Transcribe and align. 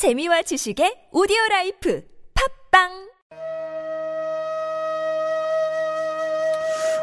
재미와 0.00 0.40
지식의 0.48 1.10
오디오 1.12 1.36
라이프 1.50 2.02
팝빵 2.72 3.10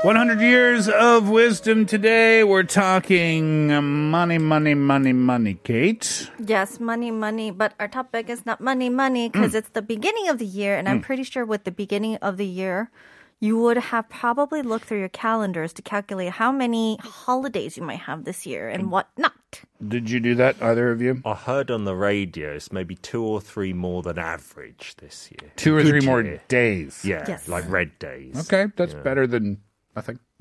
100 0.03 0.41
years 0.41 0.89
of 0.89 1.29
wisdom 1.29 1.85
today. 1.85 2.43
We're 2.43 2.63
talking 2.63 3.67
money, 4.09 4.39
money, 4.39 4.73
money, 4.73 5.13
money, 5.13 5.59
Kate. 5.63 6.31
Yes, 6.43 6.79
money, 6.79 7.11
money. 7.11 7.51
But 7.51 7.73
our 7.79 7.87
topic 7.87 8.31
is 8.31 8.47
not 8.47 8.61
money, 8.61 8.89
money 8.89 9.29
because 9.29 9.53
it's 9.53 9.69
the 9.77 9.83
beginning 9.83 10.27
of 10.29 10.39
the 10.39 10.49
year. 10.49 10.75
And 10.75 10.89
I'm 10.89 11.01
pretty 11.01 11.21
sure 11.21 11.45
with 11.45 11.65
the 11.65 11.71
beginning 11.71 12.17
of 12.25 12.37
the 12.37 12.45
year, 12.49 12.89
you 13.39 13.57
would 13.57 13.77
have 13.77 14.09
probably 14.09 14.61
looked 14.61 14.85
through 14.85 14.99
your 14.99 15.09
calendars 15.09 15.73
to 15.73 15.81
calculate 15.81 16.31
how 16.33 16.51
many 16.51 16.97
holidays 17.01 17.77
you 17.77 17.83
might 17.83 17.99
have 17.99 18.23
this 18.25 18.45
year 18.45 18.67
and 18.69 18.89
what 18.91 19.07
not. 19.17 19.33
Did 19.85 20.09
you 20.09 20.19
do 20.19 20.35
that, 20.35 20.55
either 20.61 20.91
of 20.91 21.01
you? 21.01 21.21
I 21.23 21.35
heard 21.35 21.69
on 21.71 21.85
the 21.85 21.95
radio 21.95 22.53
it's 22.55 22.71
maybe 22.71 22.95
two 22.95 23.23
or 23.23 23.39
three 23.39 23.73
more 23.73 24.01
than 24.01 24.17
average 24.17 24.95
this 24.97 25.29
year. 25.31 25.51
Two 25.55 25.75
or 25.77 25.83
Good 25.83 25.89
three 25.89 26.01
more 26.01 26.21
year. 26.21 26.41
days. 26.47 27.05
Yeah, 27.05 27.25
Yes. 27.27 27.47
like 27.47 27.69
red 27.69 27.97
days. 27.99 28.35
Okay, 28.51 28.71
that's 28.75 28.93
better 28.95 29.27
than 29.27 29.61
nothing. 29.95 30.19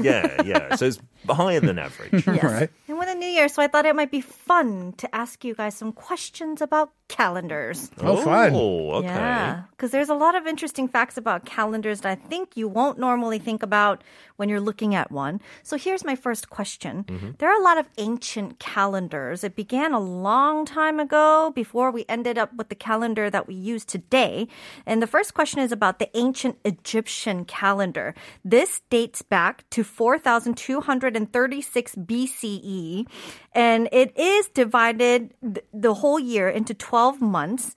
yeah, 0.00 0.42
yeah. 0.42 0.74
So 0.76 0.86
it's 0.86 0.98
higher 1.28 1.60
than 1.60 1.78
average. 1.78 2.26
Yes. 2.26 2.42
Right. 2.44 2.70
And 2.88 2.98
with 2.98 3.08
a 3.08 3.14
new 3.14 3.26
year, 3.26 3.48
so 3.48 3.62
I 3.62 3.68
thought 3.68 3.86
it 3.86 3.96
might 3.96 4.10
be 4.10 4.20
fun 4.20 4.92
to 4.98 5.12
ask 5.14 5.44
you 5.44 5.54
guys 5.54 5.74
some 5.76 5.92
questions 5.92 6.60
about 6.60 6.92
calendars. 7.08 7.90
Oh, 8.00 8.16
fun. 8.16 8.52
Oh, 8.54 8.92
okay. 8.92 9.08
Yeah, 9.08 9.64
because 9.70 9.90
there's 9.90 10.08
a 10.08 10.14
lot 10.14 10.34
of 10.34 10.46
interesting 10.46 10.88
facts 10.88 11.16
about 11.16 11.44
calendars 11.44 12.00
that 12.00 12.10
I 12.10 12.14
think 12.14 12.56
you 12.56 12.66
won't 12.66 12.98
normally 12.98 13.38
think 13.38 13.62
about 13.62 14.02
when 14.36 14.48
you're 14.48 14.60
looking 14.60 14.94
at 14.94 15.12
one. 15.12 15.40
So 15.62 15.76
here's 15.76 16.04
my 16.04 16.16
first 16.16 16.50
question. 16.50 17.04
Mm-hmm. 17.04 17.30
There 17.38 17.50
are 17.50 17.60
a 17.60 17.62
lot 17.62 17.78
of 17.78 17.88
ancient 17.98 18.58
calendars. 18.58 19.44
It 19.44 19.54
began 19.54 19.92
a 19.92 20.00
long 20.00 20.64
time 20.64 20.98
ago 20.98 21.52
before 21.54 21.90
we 21.90 22.04
ended 22.08 22.38
up 22.38 22.54
with 22.56 22.68
the 22.68 22.74
calendar 22.74 23.30
that 23.30 23.46
we 23.46 23.54
use 23.54 23.84
today. 23.84 24.48
And 24.86 25.02
the 25.02 25.06
first 25.06 25.34
question 25.34 25.60
is 25.60 25.72
about 25.72 25.98
the 25.98 26.08
ancient 26.16 26.58
Egyptian 26.64 27.44
calendar. 27.44 28.14
This 28.44 28.80
dates 28.90 29.22
back 29.22 29.68
to 29.70 29.84
4236 29.84 31.94
BCE 31.94 33.06
and 33.52 33.88
it 33.92 34.18
is 34.18 34.48
divided 34.48 35.32
th- 35.42 35.64
the 35.72 35.94
whole 35.94 36.18
year 36.18 36.48
into 36.48 36.74
12 36.74 36.93
months 37.20 37.74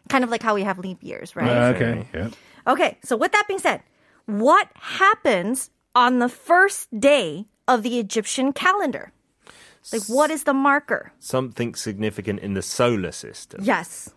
Kind 0.09 0.25
of 0.25 0.31
like 0.31 0.43
how 0.43 0.55
we 0.55 0.65
have 0.65 0.79
leap 0.79 1.03
years, 1.03 1.37
right? 1.37 1.49
Uh, 1.49 1.73
okay. 1.75 2.07
Yeah. 2.13 2.31
Okay, 2.67 2.99
so 3.05 3.17
with 3.17 3.31
that 3.33 3.45
being 3.47 3.61
said, 3.61 3.83
what 4.27 4.69
happens 4.75 5.71
on 5.95 6.19
the 6.19 6.29
first 6.29 6.89
day 6.99 7.47
of 7.69 7.83
the 7.83 8.01
Egyptian 8.01 8.53
calendar? 8.53 9.13
Like, 9.93 10.03
what 10.09 10.31
is 10.31 10.45
the 10.45 10.53
marker? 10.55 11.13
Something 11.19 11.75
significant 11.75 12.41
in 12.41 12.55
the 12.55 12.63
solar 12.63 13.13
system 13.13 13.61
Yes. 13.65 14.11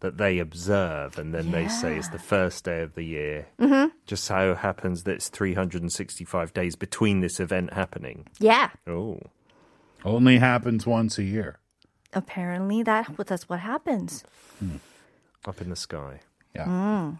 that 0.00 0.18
they 0.18 0.38
observe, 0.38 1.18
and 1.18 1.34
then 1.34 1.50
they 1.50 1.68
say 1.68 1.96
it's 1.96 2.08
the 2.08 2.18
first 2.18 2.64
day 2.64 2.80
of 2.82 2.94
the 2.94 3.02
year. 3.04 3.46
Mm-hmm. 3.60 3.88
Just 4.06 4.24
so 4.24 4.54
happens 4.54 5.02
that 5.04 5.12
it's 5.12 5.28
365 5.28 6.52
days 6.54 6.76
between 6.76 7.20
this 7.20 7.40
event 7.40 7.72
happening. 7.72 8.26
Yeah. 8.38 8.70
Oh. 8.86 9.20
Only 10.04 10.38
happens 10.38 10.86
once 10.86 11.18
a 11.18 11.22
year. 11.24 11.58
Apparently, 12.12 12.82
that 12.82 13.10
that's 13.26 13.48
what 13.48 13.60
happens. 13.60 14.24
Up 15.46 15.60
in 15.60 15.70
the 15.70 15.76
sky. 15.76 16.20
Yeah. 16.54 16.66
Mm. 16.66 17.18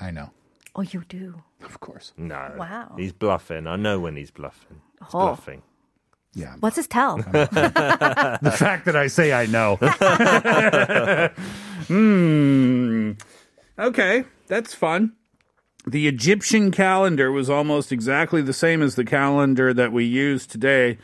I 0.00 0.10
know. 0.10 0.30
Oh, 0.74 0.82
you 0.82 1.04
do. 1.08 1.42
Of 1.64 1.80
course. 1.80 2.12
No. 2.16 2.54
Wow. 2.56 2.94
He's 2.96 3.12
bluffing. 3.12 3.66
I 3.66 3.76
know 3.76 4.00
when 4.00 4.16
he's 4.16 4.30
bluffing. 4.30 4.80
He's 5.00 5.08
Oh. 5.14 5.26
bluffing. 5.26 5.62
Yeah. 6.34 6.54
What's 6.60 6.76
his 6.76 6.86
tell? 6.86 7.16
the 7.18 8.56
fact 8.56 8.86
that 8.86 8.96
I 8.96 9.08
say 9.08 9.32
I 9.32 9.46
know. 9.46 9.76
hmm. 11.88 13.12
Okay, 13.78 14.24
that's 14.46 14.74
fun. 14.74 15.12
The 15.86 16.06
Egyptian 16.06 16.70
calendar 16.70 17.32
was 17.32 17.50
almost 17.50 17.92
exactly 17.92 18.40
the 18.40 18.52
same 18.52 18.82
as 18.82 18.94
the 18.94 19.04
calendar 19.04 19.74
that 19.74 19.92
we 19.92 20.04
use 20.04 20.46
today, 20.46 20.98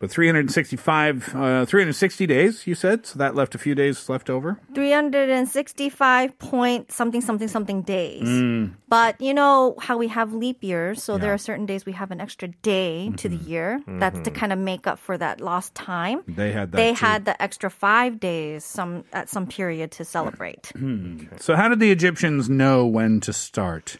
but 0.00 0.10
365, 0.10 1.34
uh, 1.34 1.64
360 1.66 2.26
days, 2.26 2.66
you 2.66 2.74
said? 2.74 3.06
So 3.06 3.18
that 3.18 3.34
left 3.34 3.54
a 3.54 3.58
few 3.58 3.74
days 3.74 4.08
left 4.08 4.30
over? 4.30 4.60
365 4.74 6.38
point 6.38 6.92
something, 6.92 7.20
something, 7.20 7.48
something 7.48 7.82
days. 7.82 8.28
Mm. 8.28 8.74
But 8.88 9.20
you 9.20 9.34
know 9.34 9.74
how 9.80 9.98
we 9.98 10.08
have 10.08 10.32
leap 10.32 10.62
years, 10.62 11.02
so 11.02 11.18
there 11.18 11.34
are 11.34 11.38
certain 11.38 11.66
days 11.66 11.84
we 11.84 11.92
have 11.92 12.10
an 12.10 12.20
extra 12.20 12.48
day 12.48 13.10
to 13.16 13.28
the 13.28 13.36
mm-hmm. 13.36 13.50
year. 13.50 13.82
That's 13.86 14.18
to 14.20 14.30
mm-hmm. 14.30 14.38
kind 14.38 14.52
of 14.52 14.58
make 14.58 14.86
up 14.86 14.98
for 14.98 15.18
that 15.18 15.40
lost 15.40 15.74
time. 15.74 16.22
They 16.26 16.52
had 16.52 16.72
that. 16.72 16.76
They 16.76 16.94
too. 16.94 17.04
had 17.04 17.24
the 17.24 17.40
extra 17.42 17.70
five 17.70 18.20
days 18.20 18.64
some 18.64 19.04
at 19.12 19.28
some 19.28 19.46
period 19.46 19.90
to 19.92 20.04
celebrate. 20.04 20.72
So, 21.38 21.56
how 21.56 21.68
did 21.68 21.80
the 21.80 21.90
Egyptians 21.90 22.48
know 22.48 22.86
when 22.86 23.20
to 23.20 23.32
start 23.32 23.98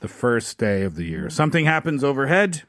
the 0.00 0.08
first 0.08 0.58
day 0.58 0.82
of 0.82 0.96
the 0.96 1.04
year? 1.04 1.30
Something 1.30 1.64
happens 1.64 2.04
overhead. 2.04 2.62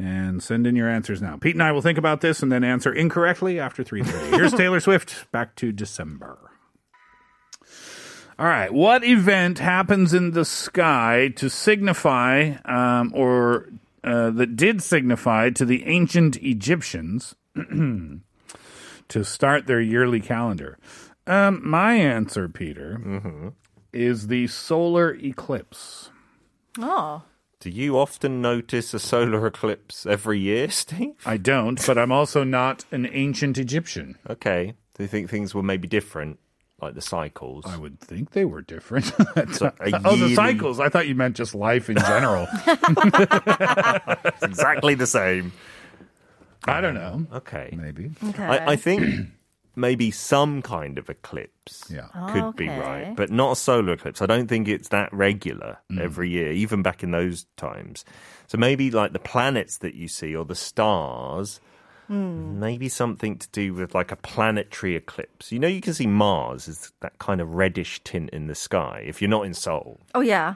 And 0.00 0.40
send 0.40 0.64
in 0.64 0.76
your 0.76 0.88
answers 0.88 1.20
now. 1.20 1.36
Pete 1.36 1.56
and 1.56 1.62
I 1.62 1.72
will 1.72 1.82
think 1.82 1.98
about 1.98 2.20
this 2.20 2.40
and 2.40 2.52
then 2.52 2.62
answer 2.62 2.92
incorrectly 2.92 3.58
after 3.58 3.82
3:30. 3.82 4.36
Here's 4.36 4.52
Taylor 4.54 4.78
Swift 4.78 5.30
back 5.32 5.56
to 5.56 5.72
December. 5.72 6.38
All 8.38 8.46
right, 8.46 8.72
what 8.72 9.02
event 9.02 9.58
happens 9.58 10.14
in 10.14 10.30
the 10.30 10.44
sky 10.44 11.32
to 11.34 11.50
signify 11.50 12.52
um, 12.64 13.10
or 13.12 13.68
uh, 14.04 14.30
that 14.30 14.54
did 14.54 14.80
signify 14.80 15.50
to 15.50 15.64
the 15.64 15.84
ancient 15.86 16.36
Egyptians 16.36 17.34
to 17.56 19.24
start 19.24 19.66
their 19.66 19.80
yearly 19.80 20.20
calendar? 20.20 20.78
Um, 21.26 21.68
my 21.68 21.94
answer, 21.94 22.48
Peter, 22.48 23.52
is 23.92 24.28
the 24.28 24.46
solar 24.46 25.14
eclipse. 25.14 26.10
Oh. 26.78 27.22
Do 27.60 27.70
you 27.70 27.98
often 27.98 28.40
notice 28.40 28.94
a 28.94 29.00
solar 29.00 29.44
eclipse 29.46 30.06
every 30.06 30.38
year, 30.38 30.70
Steve? 30.70 31.16
I 31.26 31.36
don't, 31.36 31.84
but 31.86 31.98
I'm 31.98 32.12
also 32.12 32.44
not 32.44 32.84
an 32.92 33.08
ancient 33.10 33.58
Egyptian. 33.58 34.16
Okay. 34.30 34.74
Do 34.94 35.02
you 35.02 35.08
think 35.08 35.28
things 35.28 35.54
were 35.54 35.62
maybe 35.62 35.88
different, 35.88 36.38
like 36.80 36.94
the 36.94 37.00
cycles? 37.02 37.64
I 37.66 37.76
would 37.76 38.00
think 38.00 38.30
they 38.30 38.44
were 38.44 38.62
different. 38.62 39.06
So 39.52 39.72
a 39.80 40.00
oh, 40.04 40.16
the 40.16 40.34
cycles. 40.34 40.78
I 40.78 40.88
thought 40.88 41.08
you 41.08 41.14
meant 41.14 41.36
just 41.36 41.54
life 41.54 41.88
in 41.90 41.96
general. 41.96 42.46
It's 42.66 44.42
exactly 44.42 44.94
the 44.94 45.06
same. 45.06 45.52
I 46.64 46.80
don't 46.80 46.94
know. 46.94 47.26
Okay. 47.32 47.70
Maybe. 47.76 48.10
Okay. 48.22 48.42
I, 48.44 48.72
I 48.72 48.76
think 48.76 49.28
maybe 49.78 50.10
some 50.10 50.60
kind 50.62 50.98
of 50.98 51.08
eclipse 51.08 51.84
Yeah. 51.90 52.08
could 52.32 52.56
be 52.56 52.68
Okay. 52.68 52.78
right, 52.78 53.16
but 53.16 53.30
not 53.30 53.52
a 53.52 53.56
solar 53.56 53.92
eclipse. 53.94 54.20
I 54.20 54.26
don't 54.26 54.48
think 54.48 54.68
it's 54.68 54.88
that 54.88 55.12
regular 55.12 55.78
Mm. 55.90 56.00
every 56.00 56.28
year, 56.30 56.52
even 56.52 56.82
back 56.82 57.02
in 57.02 57.10
those 57.12 57.46
times. 57.56 58.04
So 58.46 58.58
maybe 58.58 58.90
like 58.90 59.12
the 59.12 59.18
planets 59.18 59.78
that 59.78 59.94
you 59.94 60.08
see 60.08 60.34
or 60.36 60.44
the 60.44 60.54
stars. 60.54 61.60
Maybe 62.10 62.88
something 62.88 63.36
to 63.36 63.46
do 63.52 63.74
with 63.74 63.94
like 63.94 64.10
a 64.10 64.16
planetary 64.16 64.96
eclipse. 64.96 65.52
You 65.52 65.58
know, 65.58 65.68
you 65.68 65.82
can 65.82 65.92
see 65.92 66.06
Mars 66.06 66.66
as 66.66 66.90
that 67.00 67.18
kind 67.18 67.38
of 67.42 67.54
reddish 67.54 68.00
tint 68.02 68.30
in 68.30 68.46
the 68.46 68.54
sky 68.54 69.04
if 69.06 69.20
you're 69.20 69.28
not 69.28 69.44
in 69.44 69.52
Seoul. 69.52 70.00
oh 70.14 70.22
yeah. 70.22 70.54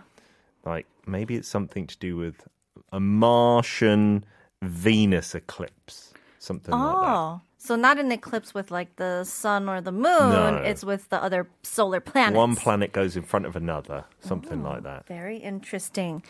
Like 0.64 0.86
maybe 1.06 1.36
it's 1.36 1.48
something 1.48 1.86
to 1.88 1.98
do 1.98 2.16
with 2.16 2.48
a 2.90 3.00
Martian 3.00 4.25
Venus 4.62 5.34
eclipse, 5.34 6.14
something 6.38 6.72
like 6.72 6.80
that. 7.02 7.40
Oh. 7.62 7.62
So 7.62 7.75
not 7.75 7.97
an 8.00 8.12
eclipse 8.12 8.53
with 8.53 8.71
like 8.71 8.95
the 8.97 9.24
sun 9.25 9.68
or 9.68 9.81
the 9.81 9.91
moon. 9.91 10.29
No. 10.31 10.62
It's 10.63 10.83
with 10.85 11.09
the 11.09 11.21
other 11.21 11.47
solar 11.63 12.00
planets. 12.00 12.35
One 12.38 12.56
planet 12.56 12.94
goes 12.94 13.18
in 13.18 13.24
front 13.24 13.45
of 13.45 13.56
another, 13.56 14.06
something 14.21 14.63
like 14.63 14.83
that. 14.83 15.06
Very 15.07 15.38
interesting. 15.38 16.24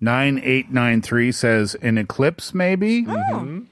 9893 0.00 1.32
says 1.32 1.74
an 1.80 1.96
eclipse, 1.98 2.52
maybe. 2.54 3.06
Oh. 3.08 3.62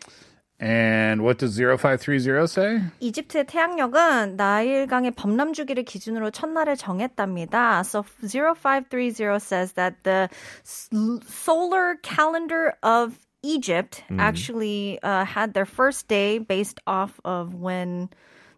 And 0.61 1.23
what 1.25 1.39
does 1.39 1.59
0530 1.59 2.47
say? 2.47 2.81
이집트의 3.01 3.47
태양력은 3.49 4.37
나일강의 4.37 5.11
범람주기를 5.11 5.83
기준으로 5.83 6.31
첫날을 6.31 6.77
정했답니다. 6.77 7.83
So 7.85 8.05
0530 8.23 9.41
says 9.41 9.73
that 9.73 9.97
the 10.05 10.29
s- 10.63 10.89
solar 11.27 11.97
calendar 12.03 12.75
of 12.85 13.19
Egypt 13.44 14.04
mm-hmm. 14.06 14.20
actually 14.20 15.00
uh, 15.04 15.26
had 15.26 15.54
their 15.54 15.66
first 15.66 16.08
day 16.08 16.38
based 16.38 16.80
off 16.88 17.20
of 17.24 17.54
when 17.54 18.10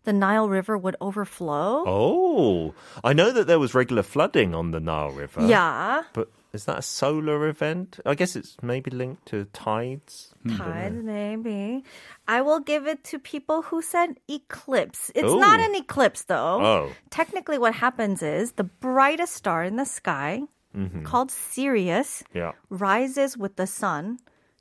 the 0.04 0.14
Nile 0.14 0.50
River 0.50 0.78
would 0.78 0.96
overflow. 1.02 1.84
Oh, 1.86 2.74
I 3.04 3.14
know 3.14 3.32
that 3.32 3.48
there 3.48 3.60
was 3.60 3.74
regular 3.74 4.04
flooding 4.04 4.56
on 4.56 4.72
the 4.72 4.80
Nile 4.80 5.12
River. 5.12 5.46
Yeah. 5.46 6.04
But 6.14 6.32
is 6.54 6.66
that 6.66 6.80
a 6.80 6.82
solar 6.82 7.48
event? 7.48 8.00
I 8.06 8.16
guess 8.16 8.36
it's 8.36 8.58
maybe 8.62 8.90
linked 8.90 9.28
to 9.28 9.46
tides. 9.54 10.34
Hmm. 10.44 10.58
Tide, 10.58 11.04
maybe. 11.04 11.84
I 12.28 12.42
will 12.42 12.60
give 12.60 12.88
it 12.88 13.04
to 13.06 13.20
people 13.20 13.62
who 13.62 13.82
said 13.82 14.20
eclipse. 14.28 15.12
It's 15.14 15.32
Ooh. 15.32 15.40
not 15.40 15.60
an 15.60 15.76
eclipse, 15.76 16.24
though. 16.24 16.64
Oh. 16.64 16.92
Technically, 17.10 17.60
what 17.60 17.76
happens 17.76 18.24
is 18.24 18.54
the 18.54 18.64
brightest 18.64 19.36
star 19.36 19.64
in 19.64 19.76
the 19.76 19.86
sky, 19.86 20.42
mm-hmm. 20.76 21.04
called 21.04 21.30
Sirius, 21.30 22.24
Yeah. 22.34 22.54
rises 22.70 23.38
with 23.38 23.58
the 23.58 23.68
sun 23.68 24.20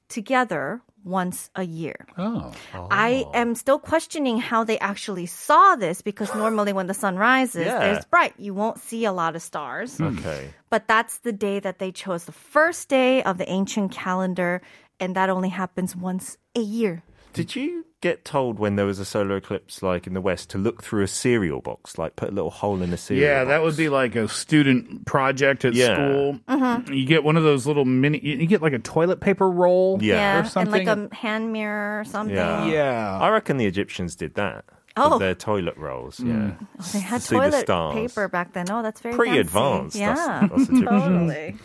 together 0.08 0.80
once 1.04 1.50
a 1.54 1.62
year. 1.62 2.06
Oh. 2.18 2.52
oh. 2.74 2.88
I 2.90 3.24
am 3.32 3.54
still 3.54 3.78
questioning 3.78 4.38
how 4.38 4.64
they 4.64 4.78
actually 4.78 5.26
saw 5.26 5.76
this 5.76 6.02
because 6.02 6.34
normally 6.34 6.72
when 6.72 6.86
the 6.86 6.94
sun 6.94 7.16
rises, 7.16 7.66
Yeah. 7.66 7.78
there's 7.78 8.04
bright. 8.04 8.34
You 8.36 8.52
won't 8.52 8.78
see 8.78 9.04
a 9.04 9.12
lot 9.12 9.36
of 9.36 9.42
stars. 9.42 9.96
Hmm. 9.96 10.18
Okay. 10.18 10.50
But 10.70 10.86
that's 10.86 11.18
the 11.18 11.32
day 11.32 11.60
that 11.60 11.78
they 11.78 11.92
chose, 11.92 12.24
the 12.24 12.32
first 12.32 12.88
day 12.88 13.22
of 13.22 13.38
the 13.38 13.48
ancient 13.48 13.92
calendar, 13.92 14.60
and 15.00 15.14
that 15.16 15.30
only 15.30 15.48
happens 15.48 15.96
once 15.96 16.36
a 16.54 16.60
year. 16.60 17.02
Did 17.38 17.56
you 17.56 17.84
get 18.00 18.24
told 18.24 18.58
when 18.58 18.76
there 18.76 18.86
was 18.86 18.98
a 18.98 19.04
solar 19.04 19.36
eclipse, 19.38 19.82
like 19.82 20.06
in 20.06 20.14
the 20.14 20.20
West, 20.20 20.50
to 20.50 20.58
look 20.58 20.82
through 20.82 21.02
a 21.02 21.08
cereal 21.08 21.60
box, 21.60 21.98
like 21.98 22.14
put 22.16 22.28
a 22.28 22.32
little 22.32 22.50
hole 22.50 22.82
in 22.82 22.92
a 22.92 22.96
cereal? 22.96 23.24
Yeah, 23.26 23.44
that 23.44 23.62
would 23.62 23.76
be 23.76 23.88
like 23.88 24.14
a 24.16 24.28
student 24.28 25.06
project 25.06 25.64
at 25.64 25.74
Yeah. 25.74 25.94
school. 25.94 26.38
Mm-hmm. 26.48 26.92
You 26.92 27.06
get 27.06 27.24
one 27.24 27.36
of 27.36 27.42
those 27.44 27.66
little 27.66 27.84
mini, 27.84 28.20
you 28.20 28.46
get 28.46 28.62
like 28.62 28.72
a 28.72 28.78
toilet 28.78 29.20
paper 29.20 29.48
roll. 29.50 29.98
Yeah. 30.02 30.38
and 30.40 30.48
something. 30.48 30.84
like 30.86 30.98
a 30.98 31.14
hand 31.14 31.52
mirror 31.52 32.00
or 32.00 32.04
something. 32.04 32.36
Yeah. 32.36 32.66
Yeah. 32.66 33.18
I 33.20 33.28
reckon 33.30 33.56
the 33.56 33.66
Egyptians 33.66 34.14
did 34.16 34.34
that. 34.34 34.64
Oh. 34.96 35.10
With 35.10 35.20
their 35.20 35.34
toilet 35.36 35.76
rolls. 35.76 36.18
Yeah. 36.18 36.32
Mm. 36.34 36.66
Oh, 36.80 36.82
they 36.92 36.98
had 36.98 37.20
To 37.20 37.26
see 37.26 37.34
the 37.36 37.40
toilet 37.42 37.60
stars. 37.60 37.94
paper 37.94 38.26
back 38.28 38.52
then. 38.52 38.66
Oh, 38.70 38.82
that's 38.82 39.00
very 39.00 39.14
Pretty 39.14 39.30
fancy. 39.32 39.40
advanced. 39.46 39.96
Yeah, 39.96 40.48
That's, 40.50 40.68
that's 40.68 40.80
totally. 40.84 41.56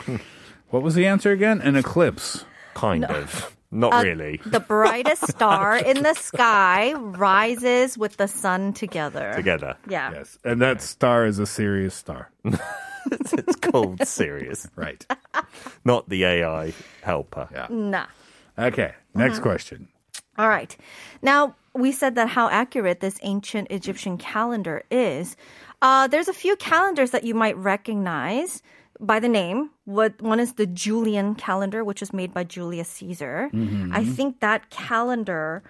What 0.69 0.83
was 0.83 0.93
the 0.95 1.07
answer 1.07 1.31
again? 1.31 1.59
An 1.61 1.75
eclipse. 1.75 2.45
Kind 2.75 3.05
of. 3.05 3.55
Not 3.73 3.93
Uh, 3.93 4.03
really. 4.03 4.39
The 4.45 4.59
brightest 4.59 5.27
star 5.29 5.75
in 5.91 6.03
the 6.03 6.13
sky 6.13 6.93
rises 6.93 7.97
with 7.97 8.17
the 8.17 8.27
sun 8.27 8.73
together. 8.73 9.33
Together. 9.35 9.75
Yeah. 9.89 10.11
Yes. 10.13 10.37
And 10.45 10.61
that 10.61 10.81
star 10.81 11.25
is 11.25 11.39
a 11.39 11.45
Sirius 11.45 11.95
star. 11.95 12.29
It's 13.11 13.57
called 13.57 14.07
Sirius, 14.07 14.67
Right. 14.77 15.05
not 15.83 16.07
the 16.07 16.23
AI 16.23 16.73
helper. 17.01 17.49
Yeah. 17.51 17.67
Nah. 17.69 18.05
Okay. 18.57 18.93
Next 19.13 19.39
question. 19.39 19.89
All 20.37 20.47
right. 20.47 20.75
Now, 21.21 21.55
we 21.75 21.91
said 21.91 22.15
that 22.15 22.29
how 22.29 22.47
accurate 22.49 23.01
this 23.01 23.19
ancient 23.21 23.67
Egyptian 23.71 24.17
calendar 24.17 24.83
is. 24.89 25.35
Uh, 25.81 26.07
there's 26.07 26.29
a 26.29 26.33
few 26.33 26.55
calendars 26.55 27.11
that 27.11 27.23
you 27.25 27.35
might 27.35 27.57
recognize 27.57 28.63
by 29.05 29.19
the 29.19 29.29
name. 29.29 29.69
What 29.85 30.21
one 30.21 30.39
is 30.39 30.53
the 30.53 30.65
Julian 30.65 31.35
calendar, 31.35 31.83
which 31.83 31.99
was 31.99 32.13
made 32.13 32.33
by 32.33 32.43
Julius 32.43 32.87
Caesar. 32.89 33.49
Mm-hmm. 33.53 33.93
I 33.93 34.03
think 34.03 34.39
that 34.39 34.69
calendar 34.69 35.63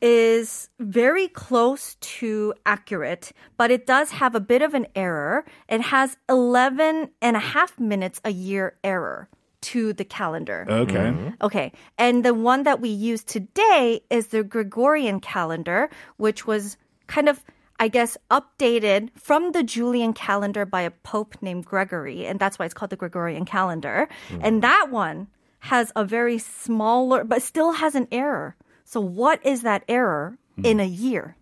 is 0.00 0.70
very 0.78 1.28
close 1.28 1.96
to 2.00 2.54
accurate, 2.64 3.32
but 3.56 3.70
it 3.70 3.86
does 3.86 4.10
have 4.12 4.34
a 4.34 4.40
bit 4.40 4.62
of 4.62 4.74
an 4.74 4.86
error. 4.94 5.44
It 5.68 5.80
has 5.80 6.16
11 6.28 7.10
and 7.20 7.36
a 7.36 7.40
half 7.40 7.78
minutes 7.78 8.20
a 8.24 8.30
year 8.30 8.76
error 8.84 9.28
to 9.60 9.92
the 9.92 10.04
calendar. 10.04 10.64
Okay. 10.68 10.94
Mm-hmm. 10.94 11.28
Okay. 11.42 11.72
And 11.98 12.24
the 12.24 12.34
one 12.34 12.62
that 12.62 12.80
we 12.80 12.90
use 12.90 13.24
today 13.24 14.00
is 14.08 14.28
the 14.28 14.44
Gregorian 14.44 15.20
calendar, 15.20 15.90
which 16.16 16.46
was 16.46 16.76
kind 17.08 17.28
of, 17.28 17.44
I 17.78 17.88
guess, 17.88 18.16
updated 18.30 19.10
from 19.14 19.52
the 19.52 19.62
Julian 19.62 20.12
calendar 20.12 20.66
by 20.66 20.82
a 20.82 20.90
pope 20.90 21.36
named 21.40 21.64
Gregory. 21.64 22.26
And 22.26 22.40
that's 22.40 22.58
why 22.58 22.64
it's 22.64 22.74
called 22.74 22.90
the 22.90 22.96
Gregorian 22.96 23.44
calendar. 23.44 24.08
And 24.40 24.62
that 24.62 24.88
one 24.90 25.28
has 25.60 25.92
a 25.94 26.04
very 26.04 26.38
smaller, 26.38 27.24
but 27.24 27.42
still 27.42 27.72
has 27.72 27.94
an 27.94 28.08
error. 28.10 28.56
So 28.84 29.00
what 29.00 29.44
is 29.44 29.62
that 29.62 29.84
error 29.88 30.38
in 30.62 30.80
a 30.80 30.86
year? 30.86 31.36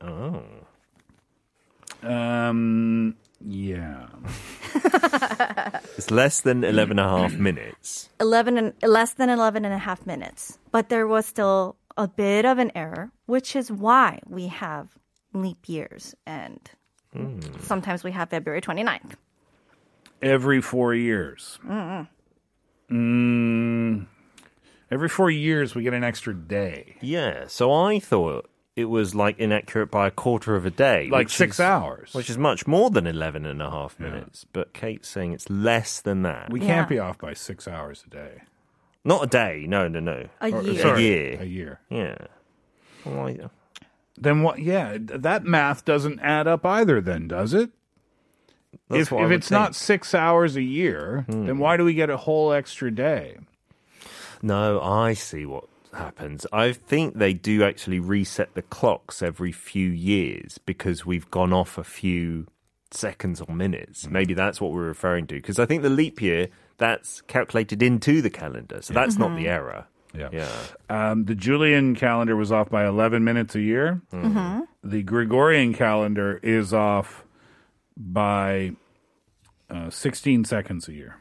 Oh. 0.00 0.42
Um, 2.02 3.16
yeah. 3.44 4.06
It's 5.96 6.10
less 6.10 6.40
than 6.42 6.62
11 6.62 6.98
and 6.98 7.08
a 7.08 7.18
half 7.22 7.34
minutes. 7.38 8.10
11 8.20 8.58
and 8.58 8.74
less 8.82 9.14
than 9.14 9.30
11 9.30 9.64
and 9.64 9.72
a 9.72 9.78
half 9.78 10.06
minutes. 10.06 10.58
But 10.70 10.90
there 10.90 11.06
was 11.06 11.24
still 11.24 11.76
a 11.96 12.06
bit 12.06 12.44
of 12.44 12.58
an 12.58 12.70
error, 12.74 13.10
which 13.24 13.56
is 13.56 13.72
why 13.72 14.20
we 14.26 14.48
have 14.48 14.88
leap 15.42 15.68
years 15.68 16.14
and 16.26 16.60
sometimes 17.62 18.04
we 18.04 18.12
have 18.12 18.28
February 18.30 18.60
29th. 18.60 19.12
Every 20.22 20.60
four 20.60 20.94
years. 20.94 21.58
Mm, 22.90 24.06
every 24.90 25.08
four 25.08 25.30
years, 25.30 25.74
we 25.74 25.82
get 25.82 25.94
an 25.94 26.04
extra 26.04 26.34
day. 26.34 26.96
Yeah. 27.00 27.44
So 27.48 27.72
I 27.72 27.98
thought 27.98 28.48
it 28.76 28.84
was 28.86 29.14
like 29.14 29.38
inaccurate 29.38 29.90
by 29.90 30.06
a 30.08 30.10
quarter 30.10 30.54
of 30.56 30.66
a 30.66 30.70
day. 30.70 31.08
Like 31.10 31.28
six 31.30 31.56
is- 31.56 31.60
hours. 31.60 32.12
Which 32.14 32.28
is 32.30 32.38
much 32.38 32.66
more 32.66 32.90
than 32.90 33.06
11 33.06 33.46
and 33.46 33.60
a 33.62 33.70
half 33.70 33.98
minutes. 33.98 34.44
But 34.52 34.72
Kate's 34.74 35.08
saying 35.08 35.32
it's 35.32 35.48
less 35.50 36.00
than 36.00 36.22
that. 36.22 36.50
we 36.50 36.60
can't 36.60 36.88
be 36.88 36.98
off 36.98 37.18
by 37.18 37.32
six 37.34 37.66
hours 37.66 38.04
a 38.06 38.10
day. 38.10 38.42
Not 39.04 39.24
a 39.24 39.26
day. 39.26 39.64
No, 39.68 39.88
no, 39.88 40.00
no. 40.00 40.28
A 40.40 40.50
Or- 40.52 40.62
year. 40.62 40.82
sorry, 40.82 41.02
year. 41.04 41.38
A 41.40 41.44
year. 41.44 41.80
Yeah. 41.90 42.16
Well, 43.04 43.28
I- 43.28 43.38
Then 44.18 44.42
what? 44.42 44.58
Yeah, 44.58 44.96
that 45.00 45.44
math 45.44 45.84
doesn't 45.84 46.20
add 46.20 46.46
up 46.46 46.64
either. 46.64 47.00
Then 47.00 47.28
does 47.28 47.54
it? 47.54 47.70
that's 48.88 49.12
if 49.12 49.12
if 49.12 49.30
it's 49.30 49.50
not 49.50 49.74
six 49.74 50.14
hours 50.14 50.56
a 50.56 50.62
year, 50.62 51.24
hmm. 51.28 51.46
then 51.46 51.58
why 51.58 51.76
do 51.76 51.84
we 51.84 51.94
get 51.94 52.10
a 52.10 52.16
whole 52.16 52.52
extra 52.52 52.90
day? 52.90 53.38
No, 54.42 54.80
I 54.80 55.14
see 55.14 55.46
what 55.46 55.64
happens. 55.92 56.46
I 56.52 56.72
think 56.72 57.16
they 57.16 57.32
do 57.32 57.64
actually 57.64 58.00
reset 58.00 58.54
the 58.54 58.62
clocks 58.62 59.22
every 59.22 59.52
few 59.52 59.88
years 59.88 60.58
because 60.58 61.06
we've 61.06 61.30
gone 61.30 61.52
off 61.52 61.78
a 61.78 61.84
few 61.84 62.46
seconds 62.90 63.40
or 63.40 63.54
minutes. 63.54 64.06
Maybe 64.08 64.34
that's 64.34 64.60
what 64.60 64.72
we're 64.72 64.86
referring 64.86 65.26
to. 65.28 65.34
Because 65.34 65.58
I 65.58 65.66
think 65.66 65.82
the 65.82 65.90
leap 65.90 66.20
year, 66.20 66.48
that's 66.78 67.22
calculated 67.22 67.82
into 67.82 68.20
the 68.22 68.30
calendar. 68.30 68.82
So 68.82 68.94
that's 68.94 69.16
not 69.16 69.30
the 69.30 69.44
mm-hmm. 69.44 69.46
error. 69.46 69.86
Yeah. 70.14 70.28
Yeah. 70.32 70.48
Um, 70.88 71.24
the 71.24 71.34
Julian 71.34 71.94
calendar 71.94 72.36
was 72.36 72.50
off 72.52 72.70
by 72.70 72.86
11 72.86 73.22
minutes 73.24 73.54
a 73.54 73.60
year. 73.60 74.00
The 74.82 75.02
Gregorian 75.02 75.74
calendar 75.74 76.38
is 76.42 76.72
off 76.72 77.24
by 77.96 78.72
uh, 79.70 79.90
16 79.90 80.44
seconds 80.44 80.88
a 80.88 80.92
year. 80.92 81.16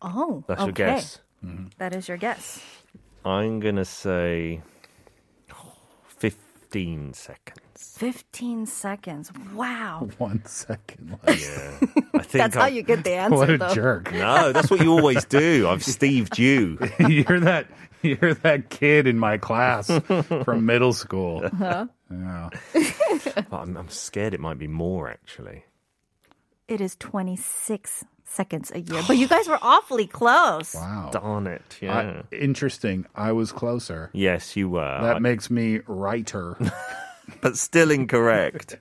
Oh, 0.00 0.44
That's 0.46 0.60
okay. 0.62 0.66
your 0.66 0.72
guess. 0.94 1.18
That 1.78 1.94
is 1.94 2.08
your 2.08 2.16
guess. 2.16 2.60
I'm 3.24 3.60
going 3.60 3.76
to 3.76 3.84
say 3.84 4.62
15 6.06 7.12
seconds. 7.14 7.58
15 7.78 8.66
seconds. 8.66 9.30
Wow. 9.54 10.08
One 10.18 10.44
second. 10.44 11.18
left. 11.26 11.40
Yeah. 11.40 11.78
I 12.14 12.22
think 12.22 12.32
That's 12.32 12.56
how 12.56 12.66
you 12.66 12.82
get 12.82 13.04
the 13.04 13.12
answer, 13.14 13.36
what 13.36 13.50
a 13.50 13.58
though. 13.58 13.74
jerk. 13.74 14.12
No, 14.12 14.52
that's 14.52 14.70
what 14.70 14.80
you 14.80 14.90
always 14.92 15.24
do. 15.24 15.68
I've 15.68 15.84
Steved 15.84 16.38
you. 16.38 16.78
you're 17.08 17.40
that 17.40 17.66
you're 18.02 18.34
that 18.34 18.70
kid 18.70 19.06
in 19.06 19.18
my 19.18 19.38
class 19.38 19.86
from 20.44 20.66
middle 20.66 20.92
school. 20.92 21.44
Uh-huh. 21.44 21.86
Yeah. 22.10 22.50
I'm, 23.52 23.76
I'm 23.76 23.88
scared 23.88 24.34
it 24.34 24.40
might 24.40 24.58
be 24.58 24.66
more, 24.68 25.08
actually. 25.08 25.64
It 26.68 26.80
is 26.80 26.96
26 26.96 28.04
seconds 28.24 28.70
a 28.74 28.80
year. 28.80 29.02
But 29.08 29.16
you 29.18 29.26
guys 29.28 29.48
were 29.48 29.58
awfully 29.62 30.06
close. 30.06 30.74
Wow. 30.74 31.10
Darn 31.12 31.46
it. 31.46 31.78
Yeah. 31.80 32.22
I- 32.30 32.34
interesting. 32.34 33.06
I 33.14 33.32
was 33.32 33.52
closer. 33.52 34.10
yes, 34.12 34.56
you 34.56 34.68
were. 34.68 34.98
That 35.02 35.22
makes 35.22 35.48
me 35.50 35.80
righter. 35.86 36.56
But 37.40 37.56
still 37.56 37.90
incorrect. 37.90 38.78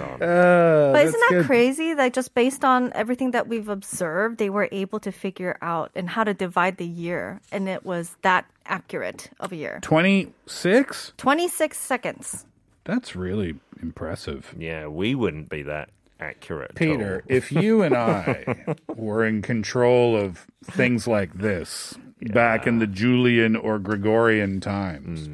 Uh, 0.00 0.16
But 0.18 1.04
isn't 1.06 1.20
that 1.20 1.28
good. 1.30 1.46
crazy 1.46 1.94
that 1.94 2.12
just 2.12 2.34
based 2.34 2.64
on 2.64 2.92
everything 2.94 3.32
that 3.32 3.46
we've 3.48 3.68
observed, 3.68 4.38
they 4.38 4.50
were 4.50 4.68
able 4.72 4.98
to 5.00 5.12
figure 5.12 5.56
out 5.62 5.90
and 5.94 6.08
how 6.10 6.24
to 6.24 6.34
divide 6.34 6.76
the 6.78 6.86
year, 6.86 7.40
and 7.52 7.68
it 7.68 7.84
was 7.84 8.16
that 8.22 8.46
accurate 8.66 9.30
of 9.40 9.52
a 9.52 9.56
year. 9.56 9.78
26? 9.82 11.12
26 11.16 11.78
seconds. 11.78 12.46
That's 12.84 13.14
really 13.14 13.56
impressive. 13.80 14.54
Yeah, 14.58 14.86
we 14.88 15.14
wouldn't 15.14 15.48
be 15.48 15.62
that 15.62 15.90
accurate. 16.18 16.74
Peter, 16.74 17.22
if 17.28 17.52
you 17.52 17.82
and 17.82 17.94
I 17.96 18.74
were 18.96 19.24
in 19.24 19.42
control 19.42 20.16
of 20.16 20.46
things 20.64 21.06
like 21.06 21.34
this 21.34 21.94
back 22.32 22.66
in 22.66 22.78
the 22.78 22.86
Julian 22.88 23.54
or 23.56 23.78
Gregorian 23.78 24.60
times, 24.60 25.28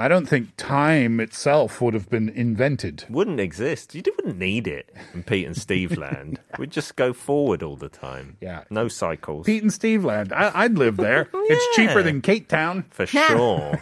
I 0.00 0.08
don't 0.08 0.24
think 0.24 0.56
time 0.56 1.20
itself 1.20 1.82
would 1.82 1.92
have 1.92 2.08
been 2.08 2.30
invented. 2.30 3.04
Wouldn't 3.10 3.38
exist. 3.38 3.94
You 3.94 4.02
wouldn't 4.16 4.38
need 4.38 4.66
it 4.66 4.88
in 5.12 5.22
Pete 5.22 5.46
and 5.46 5.54
Steve 5.54 5.98
land. 5.98 6.40
We'd 6.58 6.70
just 6.70 6.96
go 6.96 7.12
forward 7.12 7.62
all 7.62 7.76
the 7.76 7.90
time. 7.90 8.38
Yeah. 8.40 8.64
No 8.70 8.88
cycles. 8.88 9.44
Pete 9.44 9.62
and 9.62 9.70
Steve 9.70 10.02
land. 10.02 10.32
I, 10.32 10.52
I'd 10.54 10.78
live 10.78 10.96
there. 10.96 11.28
It's 11.52 11.76
cheaper 11.76 12.02
than 12.02 12.22
Cape 12.22 12.46
Town. 12.48 12.84
For 12.90 13.04
sure. 13.06 13.78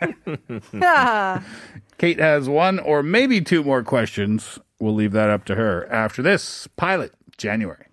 Kate 1.98 2.20
has 2.20 2.48
one 2.48 2.78
or 2.78 3.02
maybe 3.02 3.40
two 3.40 3.62
more 3.64 3.82
questions. 3.82 4.60
We'll 4.78 4.94
leave 4.94 5.12
that 5.12 5.28
up 5.28 5.44
to 5.46 5.56
her 5.56 5.92
after 5.92 6.22
this 6.22 6.68
pilot, 6.76 7.12
January. 7.36 7.86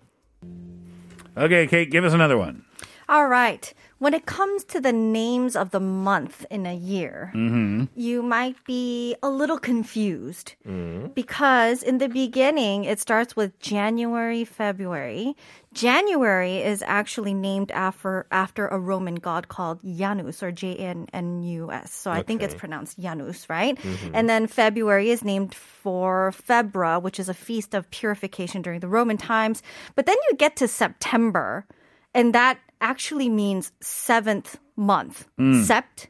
Okay, 1.36 1.66
Kate, 1.66 1.90
give 1.90 2.04
us 2.04 2.14
another 2.14 2.38
one. 2.38 2.64
All 3.08 3.26
right. 3.26 3.74
When 3.98 4.14
it 4.14 4.26
comes 4.26 4.62
to 4.64 4.80
the 4.80 4.92
names 4.92 5.56
of 5.56 5.72
the 5.72 5.80
month 5.80 6.46
in 6.50 6.66
a 6.66 6.74
year, 6.74 7.32
mm-hmm. 7.34 7.86
you 7.96 8.22
might 8.22 8.62
be 8.64 9.16
a 9.24 9.28
little 9.28 9.58
confused 9.58 10.54
mm-hmm. 10.66 11.08
because 11.14 11.82
in 11.82 11.98
the 11.98 12.08
beginning 12.08 12.84
it 12.84 13.00
starts 13.00 13.34
with 13.34 13.58
January, 13.58 14.44
February. 14.44 15.34
January 15.74 16.58
is 16.58 16.82
actually 16.86 17.34
named 17.34 17.72
after 17.72 18.26
after 18.30 18.68
a 18.68 18.78
Roman 18.78 19.16
god 19.16 19.48
called 19.48 19.80
Janus 19.82 20.42
or 20.42 20.52
J 20.52 20.76
N 20.76 21.08
N 21.12 21.42
U 21.42 21.72
S. 21.72 21.92
So 21.92 22.12
I 22.12 22.22
think 22.22 22.40
it's 22.42 22.54
pronounced 22.54 23.00
Janus, 23.00 23.50
right? 23.50 23.76
Mm-hmm. 23.76 24.14
And 24.14 24.28
then 24.28 24.46
February 24.46 25.10
is 25.10 25.24
named 25.24 25.54
for 25.54 26.30
Febra, 26.32 27.00
which 27.00 27.18
is 27.18 27.28
a 27.28 27.34
feast 27.34 27.74
of 27.74 27.90
purification 27.90 28.62
during 28.62 28.78
the 28.78 28.88
Roman 28.88 29.16
times. 29.16 29.60
But 29.96 30.06
then 30.06 30.16
you 30.30 30.36
get 30.36 30.54
to 30.56 30.68
September, 30.68 31.66
and 32.14 32.32
that 32.34 32.58
actually 32.80 33.28
means 33.28 33.72
seventh 33.80 34.58
month, 34.76 35.28
sept, 35.38 36.06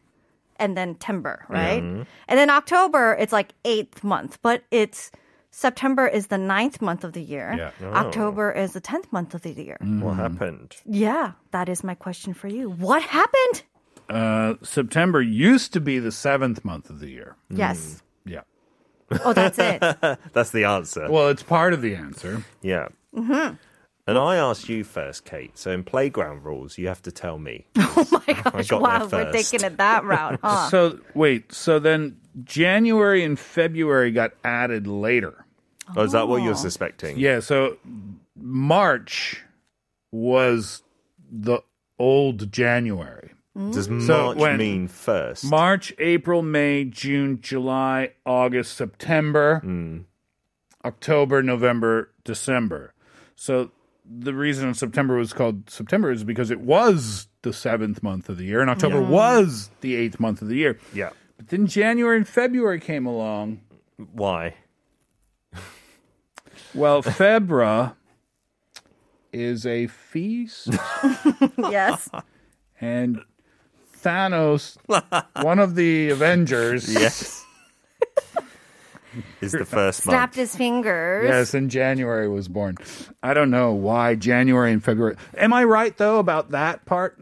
and 0.56 0.76
then 0.76 0.94
timber, 0.96 1.44
right? 1.48 1.82
And 1.82 2.06
then 2.38 2.50
October, 2.50 3.16
it's 3.18 3.32
like 3.32 3.52
eighth 3.64 4.02
month, 4.04 4.38
but 4.42 4.62
it's 4.70 5.10
September 5.50 6.06
is 6.06 6.26
the 6.28 6.38
ninth 6.38 6.80
month 6.82 7.04
of 7.04 7.12
the 7.14 7.22
year. 7.22 7.54
Yeah. 7.80 7.88
October 7.88 8.52
is 8.52 8.74
the 8.74 8.80
tenth 8.80 9.10
month 9.12 9.34
of 9.34 9.42
the 9.42 9.52
year. 9.52 9.78
what 9.80 10.14
happened? 10.16 10.76
Yeah, 10.84 11.32
that 11.52 11.68
is 11.68 11.82
my 11.82 11.94
question 11.94 12.34
for 12.34 12.48
you. 12.48 12.70
What 12.70 13.02
happened? 13.02 13.62
Uh, 14.08 14.54
September 14.62 15.20
used 15.20 15.72
to 15.74 15.80
be 15.80 15.98
the 15.98 16.12
seventh 16.12 16.64
month 16.64 16.90
of 16.90 17.00
the 17.00 17.08
year. 17.10 17.36
Yes. 17.50 18.02
Yeah. 18.24 18.42
Oh, 19.24 19.32
that's 19.32 19.58
it. 19.58 19.80
That's 20.34 20.50
the 20.50 20.64
answer. 20.64 21.10
Well, 21.10 21.28
it's 21.28 21.42
part 21.42 21.72
of 21.72 21.80
the 21.80 21.94
answer. 21.94 22.44
Yeah. 22.60 22.88
Mm-hmm. 23.16 23.54
And 24.08 24.16
I 24.16 24.36
asked 24.36 24.70
you 24.70 24.84
first, 24.84 25.26
Kate. 25.26 25.58
So 25.58 25.70
in 25.70 25.84
playground 25.84 26.42
rules, 26.42 26.78
you 26.78 26.88
have 26.88 27.02
to 27.02 27.12
tell 27.12 27.38
me. 27.38 27.66
oh 27.76 28.06
my 28.26 28.32
gosh! 28.42 28.72
Wow, 28.72 29.02
we're 29.02 29.08
first. 29.32 29.50
taking 29.52 29.66
it 29.66 29.76
that 29.76 30.02
route, 30.02 30.40
huh? 30.42 30.70
So, 30.70 30.98
wait, 31.12 31.52
so 31.52 31.78
then 31.78 32.16
January 32.42 33.22
and 33.22 33.38
February 33.38 34.10
got 34.10 34.32
added 34.42 34.86
later. 34.86 35.44
Oh, 35.94 36.02
is 36.04 36.12
that 36.12 36.26
what 36.26 36.40
Oh. 36.40 36.44
you're 36.44 36.54
suspecting? 36.54 37.18
Yeah, 37.18 37.40
so 37.40 37.76
March 38.34 39.42
was 40.10 40.82
the 41.30 41.60
old 41.98 42.50
January. 42.50 43.32
Does 43.54 43.88
mm. 43.88 44.06
So 44.06 44.24
March 44.26 44.38
when- 44.38 44.56
mean 44.56 44.88
first? 44.88 45.44
March, 45.44 45.92
April, 45.98 46.40
May, 46.40 46.84
June, 46.84 47.40
July, 47.42 48.12
August, 48.24 48.74
September, 48.74 49.60
mm. 49.62 50.04
October, 50.84 51.42
November, 51.42 52.10
December. 52.24 52.94
So 53.34 53.70
the 54.10 54.32
reason 54.34 54.72
September 54.74 55.16
was 55.16 55.32
called 55.32 55.68
September 55.70 56.10
is 56.10 56.24
because 56.24 56.50
it 56.50 56.60
was 56.60 57.28
the 57.42 57.52
seventh 57.52 58.02
month 58.02 58.28
of 58.28 58.38
the 58.38 58.44
year, 58.44 58.60
and 58.60 58.70
October 58.70 59.00
was 59.02 59.70
the 59.80 59.94
eighth 59.96 60.18
month 60.18 60.42
of 60.42 60.48
the 60.48 60.56
year. 60.56 60.78
yeah. 60.94 61.10
But 61.36 61.48
then 61.48 61.66
January 61.68 62.16
and 62.16 62.26
February 62.26 62.80
came 62.80 63.06
along. 63.06 63.60
Why? 64.12 64.54
Well, 66.74 67.00
Febra 67.02 67.96
is 69.32 69.64
a 69.66 69.86
feast, 69.86 70.68
yes. 71.58 72.08
and 72.80 73.20
Thanos, 74.02 74.76
one 75.42 75.58
of 75.58 75.74
the 75.74 76.10
Avengers, 76.10 76.92
Yes. 76.92 77.44
is 79.40 79.52
the 79.52 79.64
first 79.64 80.04
month. 80.06 80.14
Snapped 80.14 80.34
his 80.36 80.54
fingers. 80.56 81.28
Yes, 81.28 81.54
in 81.54 81.68
January 81.68 82.28
was 82.28 82.48
born. 82.48 82.76
I 83.22 83.34
don't 83.34 83.50
know 83.50 83.72
why 83.72 84.14
January 84.14 84.72
and 84.72 84.82
February. 84.82 85.16
Am 85.36 85.52
I 85.52 85.64
right 85.64 85.96
though 85.96 86.18
about 86.18 86.50
that 86.50 86.84
part? 86.84 87.18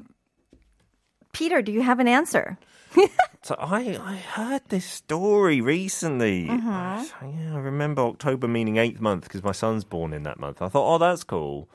Peter, 1.32 1.60
do 1.62 1.72
you 1.72 1.82
have 1.82 2.00
an 2.00 2.08
answer? 2.08 2.58
So 3.46 3.54
I, 3.60 3.96
I 4.02 4.16
heard 4.16 4.62
this 4.70 4.84
story 4.84 5.60
recently. 5.60 6.48
Mm-hmm. 6.48 6.68
I, 6.68 7.06
yeah, 7.22 7.54
I 7.54 7.58
remember 7.58 8.02
October 8.02 8.48
meaning 8.48 8.76
eighth 8.76 9.00
month 9.00 9.22
because 9.22 9.44
my 9.44 9.52
son's 9.52 9.84
born 9.84 10.12
in 10.12 10.24
that 10.24 10.40
month. 10.40 10.60
I 10.60 10.68
thought, 10.68 10.94
oh, 10.96 10.98
that's 10.98 11.22
cool. 11.22 11.68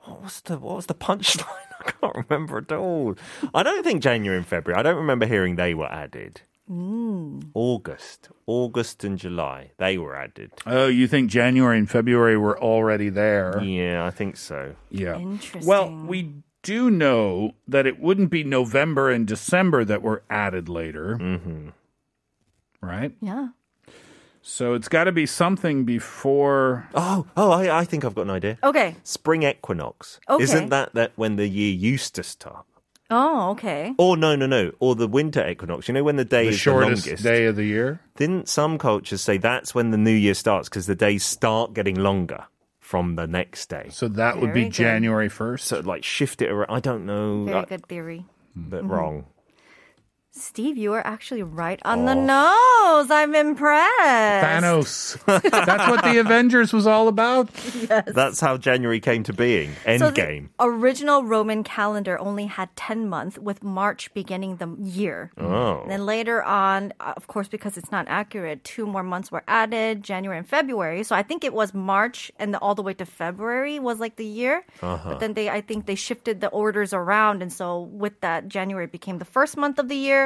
What 0.00 0.22
was 0.22 0.42
the 0.42 0.58
what 0.58 0.76
was 0.76 0.84
the 0.84 0.94
punchline? 0.94 1.46
I 1.80 1.90
can't 1.90 2.28
remember 2.28 2.58
at 2.58 2.70
all. 2.70 3.14
I 3.54 3.62
don't 3.62 3.82
think 3.82 4.02
January 4.02 4.36
and 4.36 4.46
February. 4.46 4.78
I 4.78 4.82
don't 4.82 4.96
remember 4.96 5.24
hearing 5.24 5.56
they 5.56 5.72
were 5.72 5.90
added. 5.90 6.42
Mm. 6.70 7.50
August, 7.54 8.28
August 8.46 9.04
and 9.04 9.18
July, 9.18 9.70
they 9.78 9.98
were 9.98 10.16
added. 10.16 10.52
Oh, 10.66 10.88
you 10.88 11.06
think 11.06 11.30
January 11.30 11.78
and 11.78 11.88
February 11.88 12.36
were 12.36 12.60
already 12.60 13.08
there? 13.08 13.62
Yeah, 13.62 14.04
I 14.04 14.10
think 14.10 14.36
so. 14.36 14.74
Yeah. 14.90 15.16
Interesting. 15.16 15.66
Well, 15.66 15.90
we 15.90 16.32
do 16.62 16.90
know 16.90 17.54
that 17.68 17.86
it 17.86 18.00
wouldn't 18.00 18.30
be 18.30 18.42
November 18.42 19.10
and 19.10 19.26
December 19.26 19.84
that 19.84 20.02
were 20.02 20.24
added 20.28 20.68
later. 20.68 21.16
Mm-hmm. 21.20 21.68
Right? 22.80 23.12
Yeah. 23.20 23.48
So 24.42 24.74
it's 24.74 24.88
got 24.88 25.04
to 25.04 25.12
be 25.12 25.26
something 25.26 25.84
before. 25.84 26.88
Oh, 26.94 27.26
oh, 27.36 27.50
I, 27.50 27.80
I 27.80 27.84
think 27.84 28.04
I've 28.04 28.14
got 28.14 28.22
an 28.22 28.30
idea. 28.30 28.58
Okay. 28.62 28.96
Spring 29.02 29.42
equinox. 29.42 30.20
Okay. 30.28 30.42
Isn't 30.42 30.70
that 30.70 30.94
that 30.94 31.12
when 31.16 31.36
the 31.36 31.48
year 31.48 31.72
used 31.72 32.14
to 32.16 32.22
start? 32.22 32.64
Oh, 33.10 33.50
okay. 33.50 33.94
Or 33.98 34.16
no, 34.16 34.34
no, 34.36 34.46
no. 34.46 34.72
Or 34.80 34.94
the 34.94 35.06
winter 35.06 35.46
equinox. 35.48 35.86
You 35.88 35.94
know 35.94 36.02
when 36.02 36.16
the 36.16 36.24
day 36.24 36.44
The 36.44 36.50
is 36.50 36.58
shortest 36.58 37.04
the 37.04 37.10
longest. 37.10 37.24
day 37.24 37.46
of 37.46 37.56
the 37.56 37.64
year. 37.64 38.00
Didn't 38.16 38.48
some 38.48 38.78
cultures 38.78 39.20
say 39.22 39.38
that's 39.38 39.74
when 39.74 39.90
the 39.90 39.96
new 39.98 40.10
year 40.12 40.34
starts 40.34 40.68
because 40.68 40.86
the 40.86 40.94
days 40.96 41.24
start 41.24 41.72
getting 41.74 41.94
longer 41.96 42.46
from 42.80 43.14
the 43.16 43.26
next 43.26 43.68
day? 43.68 43.88
So 43.90 44.08
that 44.08 44.40
would 44.40 44.52
be 44.52 44.64
good. 44.64 44.72
January 44.72 45.28
1st. 45.28 45.60
So 45.60 45.80
like 45.80 46.02
shift 46.04 46.42
it 46.42 46.50
around. 46.50 46.70
I 46.70 46.80
don't 46.80 47.06
know. 47.06 47.44
Very 47.44 47.58
I- 47.58 47.64
good 47.64 47.86
theory. 47.86 48.24
but 48.56 48.80
Mm-hmm. 48.82 48.90
wrong. 48.92 49.26
Steve, 50.38 50.76
you 50.76 50.92
are 50.92 51.04
actually 51.06 51.42
right 51.42 51.80
on 51.84 52.02
Oh. 52.02 52.06
the 52.06 52.14
nose. 52.14 53.10
I'm 53.10 53.34
impressed. 53.34 54.44
Thanos. 54.44 55.16
That's 55.50 55.88
what 55.90 56.04
the 56.04 56.18
Avengers 56.18 56.72
was 56.72 56.86
all 56.86 57.08
about. 57.08 57.48
Yes. 57.88 58.04
That's 58.14 58.40
how 58.40 58.56
January 58.56 59.00
came 59.00 59.22
to 59.24 59.32
being. 59.32 59.72
So 59.84 60.10
Endgame. 60.10 60.48
the 60.58 60.64
original 60.66 61.24
Roman 61.24 61.64
calendar 61.64 62.18
only 62.18 62.46
had 62.46 62.74
10 62.76 63.08
months 63.08 63.38
with 63.38 63.62
March 63.62 64.12
beginning 64.14 64.56
the 64.56 64.74
year. 64.80 65.30
oh. 65.38 65.80
And 65.82 65.90
then 65.90 66.04
later 66.06 66.42
on, 66.42 66.92
of 67.00 67.26
course, 67.28 67.48
because 67.48 67.76
it's 67.76 67.90
not 67.90 68.06
accurate, 68.08 68.62
two 68.64 68.86
more 68.86 69.02
months 69.02 69.30
were 69.32 69.42
added, 69.48 70.02
January 70.02 70.38
and 70.38 70.48
February. 70.48 71.02
So 71.04 71.14
I 71.16 71.22
think 71.22 71.44
it 71.44 71.54
was 71.54 71.72
March 71.74 72.30
and 72.38 72.52
the, 72.52 72.58
all 72.58 72.74
the 72.74 72.82
way 72.82 72.94
to 72.94 73.06
February 73.06 73.78
was 73.78 74.00
like 74.00 74.16
the 74.16 74.26
year. 74.26 74.64
Uh-huh. 74.82 75.10
But 75.10 75.20
then 75.20 75.34
they, 75.34 75.48
I 75.48 75.60
think 75.60 75.86
they 75.86 75.94
shifted 75.94 76.40
the 76.40 76.48
orders 76.48 76.92
around. 76.92 77.42
And 77.42 77.52
so 77.52 77.80
with 77.80 78.20
that, 78.20 78.48
January 78.48 78.86
became 78.86 79.18
the 79.18 79.24
first 79.24 79.56
month 79.56 79.78
of 79.78 79.88
the 79.88 79.96
year. 79.96 80.25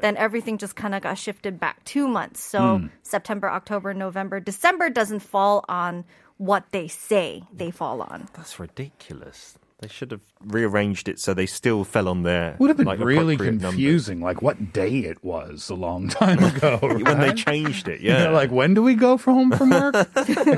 Then 0.00 0.16
everything 0.16 0.58
just 0.58 0.76
kind 0.76 0.94
of 0.94 1.02
got 1.02 1.18
shifted 1.18 1.58
back 1.60 1.84
two 1.84 2.08
months. 2.08 2.40
So 2.40 2.78
hmm. 2.78 2.86
September, 3.02 3.48
October, 3.50 3.94
November, 3.94 4.40
December 4.40 4.90
doesn't 4.90 5.20
fall 5.20 5.64
on 5.68 6.04
what 6.36 6.64
they 6.70 6.88
say 6.88 7.42
they 7.52 7.70
fall 7.70 8.02
on. 8.02 8.28
That's 8.34 8.58
ridiculous. 8.60 9.58
They 9.80 9.86
should 9.88 10.10
have 10.10 10.22
rearranged 10.44 11.08
it 11.08 11.20
so 11.20 11.34
they 11.34 11.46
still 11.46 11.84
fell 11.84 12.08
on 12.08 12.24
their. 12.24 12.56
Would 12.58 12.70
have 12.70 12.76
been 12.76 12.86
like, 12.86 12.98
really 12.98 13.34
appropriate 13.34 13.52
numbers. 13.52 13.70
confusing, 13.70 14.20
like 14.20 14.42
what 14.42 14.72
day 14.72 14.98
it 15.04 15.22
was 15.22 15.70
a 15.70 15.74
long 15.76 16.08
time 16.08 16.42
ago. 16.56 16.78
when 16.82 17.20
they 17.20 17.32
changed 17.32 17.86
it. 17.86 18.00
They're 18.02 18.24
Yeah, 18.24 18.30
like, 18.30 18.50
when 18.50 18.74
do 18.74 18.82
we 18.82 18.94
go 18.96 19.16
for 19.16 19.32
home 19.32 19.52
from 19.52 19.70
work? 19.70 19.94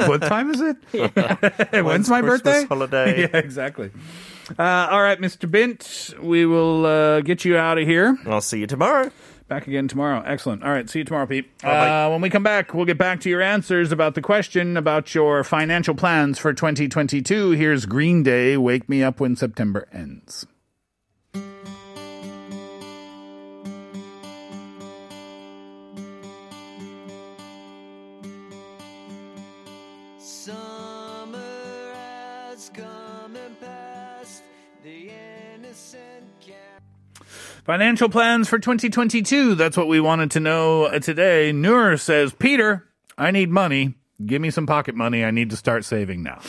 what 0.09 0.23
time 0.23 0.55
is 0.55 0.63
it? 0.63 0.77
When's, 1.85 2.09
my 2.09 2.23
Christmas 2.23 2.41
birthday? 2.43 2.65
holiday? 2.67 3.21
yeah, 3.21 3.37
exactly. 3.37 3.91
Uh, 4.59 4.89
all 4.91 5.03
right, 5.03 5.19
Mr. 5.21 5.51
Bint, 5.51 6.15
we 6.21 6.45
will 6.47 6.87
uh, 6.87 7.21
get 7.21 7.45
you 7.45 7.57
out 7.57 7.79
of 7.79 7.87
here. 7.87 8.19
I'll 8.27 8.41
see 8.41 8.61
you 8.61 8.67
tomorrow. 8.67 9.11
Back 9.49 9.67
again 9.67 9.89
tomorrow. 9.89 10.23
Excellent. 10.25 10.63
All 10.63 10.71
right, 10.71 10.89
see 10.89 11.01
you 11.01 11.05
tomorrow, 11.05 11.27
Pete. 11.27 11.51
Uh, 11.65 12.09
when 12.09 12.21
we 12.21 12.31
come 12.31 12.45
back, 12.45 12.73
we'll 12.73 12.85
get 12.85 12.99
back 12.99 13.21
to 13.23 13.29
your 13.29 13.43
answers 13.43 13.91
about 13.91 14.15
the 14.15 14.23
question 14.23 14.77
about 14.77 15.13
your 15.13 15.43
financial 15.43 15.95
plans 15.95 16.39
for 16.39 16.53
2022. 16.53 17.51
Here's 17.53 17.85
Green 17.85 18.23
Day, 18.23 18.57
Wake 18.57 18.89
Me 18.89 19.03
Up 19.03 19.19
When 19.19 19.35
September 19.35 19.89
Ends. 19.93 20.47
Financial 37.65 38.09
plans 38.09 38.49
for 38.49 38.59
2022. 38.59 39.55
That's 39.55 39.77
what 39.77 39.87
we 39.87 40.01
wanted 40.01 40.31
to 40.33 40.41
know 40.41 40.85
uh, 40.85 40.99
today. 40.99 41.53
Noor 41.53 41.97
says, 41.97 42.33
Peter, 42.33 42.89
I 43.19 43.31
need 43.31 43.51
money. 43.51 43.95
Give 44.25 44.41
me 44.41 44.51
some 44.51 44.67
pocket 44.67 44.95
money. 44.95 45.25
I 45.25 45.31
need 45.31 45.51
to 45.51 45.57
start 45.57 45.85
saving 45.85 46.23
now. 46.23 46.41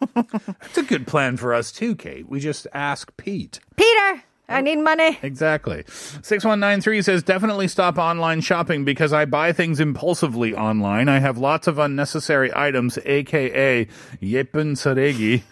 That's 0.14 0.78
a 0.78 0.82
good 0.82 1.06
plan 1.06 1.36
for 1.36 1.54
us, 1.54 1.72
too, 1.72 1.96
Kate. 1.96 2.28
We 2.28 2.40
just 2.40 2.66
ask 2.72 3.16
Pete. 3.16 3.60
Peter! 3.76 4.22
I 4.48 4.60
need 4.60 4.80
money. 4.80 5.18
Exactly. 5.22 5.84
6193 5.86 7.00
says 7.02 7.22
definitely 7.22 7.68
stop 7.68 7.96
online 7.96 8.42
shopping 8.42 8.84
because 8.84 9.12
I 9.12 9.24
buy 9.24 9.52
things 9.52 9.80
impulsively 9.80 10.54
online. 10.54 11.08
I 11.08 11.20
have 11.20 11.38
lots 11.38 11.66
of 11.66 11.78
unnecessary 11.78 12.50
items, 12.54 12.98
aka 13.06 13.86
Yepun 14.20 14.76
Saregi. 14.76 15.42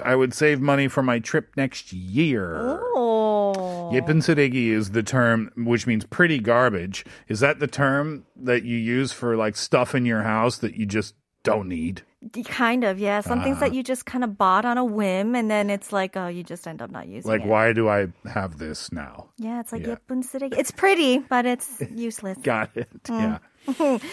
I 0.04 0.16
would 0.16 0.34
save 0.34 0.60
money 0.60 0.88
for 0.88 1.02
my 1.02 1.20
trip 1.20 1.50
next 1.56 1.92
year. 1.92 2.56
Oh. 2.58 3.09
예쁜 3.93 4.21
쓰레기 4.21 4.69
is 4.71 4.91
the 4.91 5.03
term 5.03 5.49
which 5.57 5.85
means 5.87 6.05
pretty 6.05 6.39
garbage. 6.39 7.05
Is 7.27 7.39
that 7.39 7.59
the 7.59 7.67
term 7.67 8.25
that 8.35 8.63
you 8.63 8.77
use 8.77 9.11
for 9.11 9.35
like 9.35 9.55
stuff 9.55 9.93
in 9.95 10.05
your 10.05 10.23
house 10.23 10.57
that 10.59 10.75
you 10.75 10.85
just 10.85 11.15
don't 11.43 11.67
need? 11.69 12.01
Kind 12.45 12.83
of, 12.83 12.97
yeah. 12.97 13.21
Some 13.21 13.43
things 13.43 13.57
Ah. 13.57 13.69
that 13.69 13.73
you 13.75 13.83
just 13.83 14.07
kind 14.07 14.23
of 14.23 14.35
bought 14.35 14.65
on 14.65 14.79
a 14.79 14.83
whim, 14.83 15.35
and 15.35 15.45
then 15.51 15.69
it's 15.69 15.93
like, 15.93 16.17
oh, 16.17 16.25
you 16.25 16.41
just 16.41 16.65
end 16.65 16.81
up 16.81 16.89
not 16.89 17.05
using 17.07 17.29
Like, 17.29 17.41
it. 17.41 17.47
why 17.47 17.71
do 17.71 17.87
I 17.87 18.07
have 18.25 18.57
this 18.57 18.91
now? 18.91 19.29
Yeah, 19.37 19.59
it's 19.61 19.71
like 19.71 19.85
Yeah. 19.85 19.93
예쁜 20.01 20.23
쓰레기. 20.25 20.57
It's 20.57 20.71
pretty, 20.71 21.19
but 21.19 21.45
it's 21.45 21.83
useless. 21.93 22.39
Got 22.41 22.71
it. 22.75 22.89
Yeah. 23.07 23.37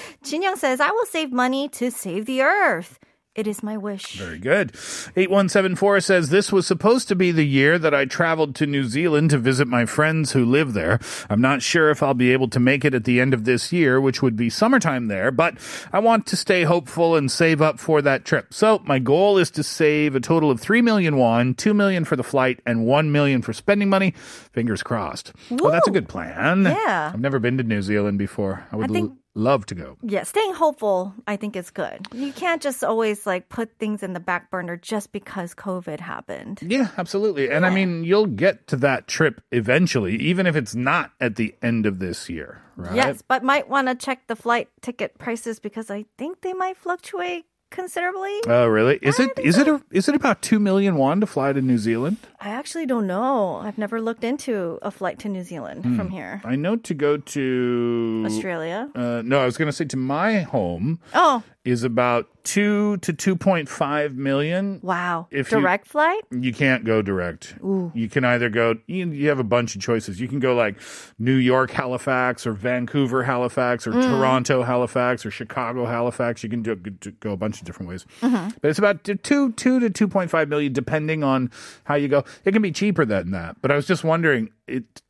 Jinyoung 0.24 0.56
says, 0.58 0.80
I 0.80 0.90
will 0.90 1.06
save 1.06 1.32
money 1.32 1.68
to 1.80 1.90
save 1.90 2.26
the 2.26 2.42
earth. 2.42 2.98
It 3.37 3.45
is 3.45 3.61
my 3.61 3.77
wish. 3.77 4.13
Very 4.17 4.39
good. 4.39 4.71
8174 5.15 5.99
says, 6.01 6.29
This 6.29 6.51
was 6.51 6.65
supposed 6.65 7.07
to 7.09 7.15
be 7.15 7.31
the 7.31 7.45
year 7.45 7.77
that 7.77 7.93
I 7.93 8.05
traveled 8.05 8.55
to 8.55 8.65
New 8.65 8.83
Zealand 8.85 9.29
to 9.29 9.37
visit 9.37 9.67
my 9.67 9.85
friends 9.85 10.31
who 10.31 10.43
live 10.43 10.73
there. 10.73 10.99
I'm 11.29 11.39
not 11.39 11.61
sure 11.61 11.91
if 11.91 12.01
I'll 12.01 12.15
be 12.15 12.33
able 12.33 12.47
to 12.49 12.59
make 12.59 12.83
it 12.83 12.95
at 12.95 13.03
the 13.03 13.21
end 13.21 13.35
of 13.35 13.43
this 13.45 13.71
year, 13.71 14.01
which 14.01 14.23
would 14.23 14.35
be 14.35 14.49
summertime 14.49 15.05
there, 15.07 15.29
but 15.29 15.53
I 15.93 15.99
want 15.99 16.25
to 16.27 16.35
stay 16.35 16.63
hopeful 16.63 17.15
and 17.15 17.31
save 17.31 17.61
up 17.61 17.79
for 17.79 18.01
that 18.01 18.25
trip. 18.25 18.55
So 18.55 18.81
my 18.85 18.97
goal 18.97 19.37
is 19.37 19.51
to 19.51 19.61
save 19.61 20.15
a 20.15 20.19
total 20.19 20.49
of 20.49 20.59
3 20.59 20.81
million 20.81 21.15
won, 21.17 21.53
2 21.53 21.75
million 21.75 22.05
for 22.05 22.15
the 22.15 22.23
flight, 22.23 22.59
and 22.65 22.87
1 22.87 23.11
million 23.11 23.43
for 23.43 23.53
spending 23.53 23.87
money. 23.87 24.15
Fingers 24.51 24.81
crossed. 24.81 25.31
Well, 25.51 25.71
that's 25.71 25.87
a 25.87 25.91
good 25.91 26.09
plan. 26.09 26.63
Yeah. 26.63 27.11
I've 27.13 27.19
never 27.21 27.37
been 27.37 27.57
to 27.59 27.63
New 27.63 27.83
Zealand 27.83 28.17
before. 28.17 28.65
I 28.71 28.77
would 28.77 28.89
think- 28.89 29.11
l- 29.11 29.17
love 29.37 29.65
to 29.67 29.75
go. 29.75 29.97
Yeah, 30.01 30.23
staying 30.23 30.53
hopeful, 30.53 31.13
I 31.27 31.35
think, 31.37 31.55
is 31.55 31.69
good. 31.69 32.07
You 32.13 32.33
can't 32.33 32.61
just 32.61 32.83
always 32.83 33.25
like 33.25 33.49
put 33.49 33.77
things 33.77 34.03
in 34.03 34.13
the 34.13 34.19
back 34.19 34.49
burner 34.49 34.75
just 34.75 35.11
because 35.11 35.53
COVID 35.53 35.99
happened. 35.99 36.59
Yeah, 36.61 36.89
absolutely. 36.97 37.49
And 37.49 37.65
I 37.65 37.69
mean, 37.69 38.03
you'll 38.03 38.25
get 38.25 38.67
to 38.67 38.75
that 38.77 39.07
trip 39.07 39.41
eventually, 39.51 40.15
even 40.17 40.47
if 40.47 40.55
it's 40.55 40.75
not 40.75 41.11
at 41.21 41.35
the 41.35 41.55
end 41.61 41.85
of 41.85 41.99
this 41.99 42.29
year, 42.29 42.61
right? 42.75 42.95
Yes, 42.95 43.21
but 43.21 43.43
might 43.43 43.69
want 43.69 43.87
to 43.87 43.95
check 43.95 44.27
the 44.27 44.35
flight 44.35 44.69
ticket 44.81 45.17
prices 45.17 45.59
because 45.59 45.91
I 45.91 46.05
think 46.17 46.41
they 46.41 46.53
might 46.53 46.77
fluctuate 46.77 47.45
considerably. 47.69 48.31
Oh, 48.47 48.67
really? 48.67 48.97
Is 49.01 49.19
it 49.19 49.31
is 49.37 49.57
it 49.57 49.67
a, 49.67 49.81
is 49.91 50.07
it 50.09 50.15
about 50.15 50.41
two 50.41 50.59
million 50.59 50.95
won 50.95 51.19
to 51.21 51.27
fly 51.27 51.53
to 51.53 51.61
New 51.61 51.77
Zealand? 51.77 52.17
I 52.39 52.49
actually 52.49 52.85
don't 52.85 53.07
know. 53.07 53.55
I've 53.57 53.77
never 53.77 53.99
looked 54.01 54.23
into 54.23 54.79
a 54.81 54.91
flight 54.91 55.19
to 55.19 55.29
New 55.29 55.43
Zealand 55.43 55.83
Hmm. 55.83 55.97
from 55.97 56.09
here. 56.09 56.41
I 56.45 56.55
know 56.55 56.75
to 56.75 56.93
go 56.93 57.17
to 57.17 58.23
Australia. 58.25 58.89
Uh, 58.95 59.21
no, 59.25 59.39
I 59.41 59.45
was 59.45 59.57
going 59.57 59.67
to 59.67 59.73
say 59.73 59.85
to 59.85 59.97
my 59.97 60.39
home 60.41 60.99
Oh, 61.13 61.43
is 61.67 61.83
about 61.83 62.29
two 62.45 62.95
to 62.97 63.11
two 63.11 63.35
point 63.35 63.67
five 63.67 64.15
million. 64.15 64.79
wow. 64.81 65.27
If 65.31 65.51
you- 65.51 65.59
Direct 65.59 65.85
flight? 65.85 66.21
You 66.31 66.53
can't 66.53 66.85
go 66.85 67.01
direct. 67.01 67.55
Ooh. 67.61 67.91
You 67.93 68.07
can 68.07 68.23
either 68.23 68.49
go. 68.49 68.75
You, 68.87 69.09
you 69.11 69.27
have 69.27 69.39
a 69.39 69.43
bunch 69.43 69.75
of 69.75 69.81
choices. 69.81 70.21
You 70.21 70.29
can 70.29 70.39
go 70.39 70.55
like 70.55 70.77
New 71.19 71.35
York 71.35 71.71
Halifax 71.71 72.47
or 72.47 72.53
Vancouver 72.53 73.23
Halifax 73.23 73.85
or 73.85 73.91
mm. 73.91 74.01
Toronto 74.01 74.63
Halifax 74.63 75.25
or 75.25 75.31
Chicago 75.31 75.85
Halifax. 75.85 76.41
You 76.41 76.49
can 76.49 76.61
do, 76.61 76.75
go 77.19 77.33
a 77.33 77.37
bunch 77.37 77.59
of 77.59 77.65
different 77.65 77.89
ways. 77.89 78.05
Mm-hmm. 78.21 78.51
But 78.61 78.69
it's 78.69 78.79
about 78.79 79.03
two 79.03 79.51
two 79.51 79.81
to 79.81 79.89
two 79.89 80.07
point 80.07 80.29
five 80.29 80.47
million, 80.47 80.71
depending 80.71 81.25
on 81.25 81.51
how 81.83 81.95
you 81.95 82.07
go. 82.07 82.23
It 82.45 82.53
can 82.53 82.61
be 82.61 82.71
cheaper 82.71 83.03
than 83.03 83.31
that. 83.31 83.61
But 83.61 83.71
I 83.71 83.75
was 83.75 83.85
just 83.85 84.05
wondering, 84.05 84.51
it's 84.67 85.01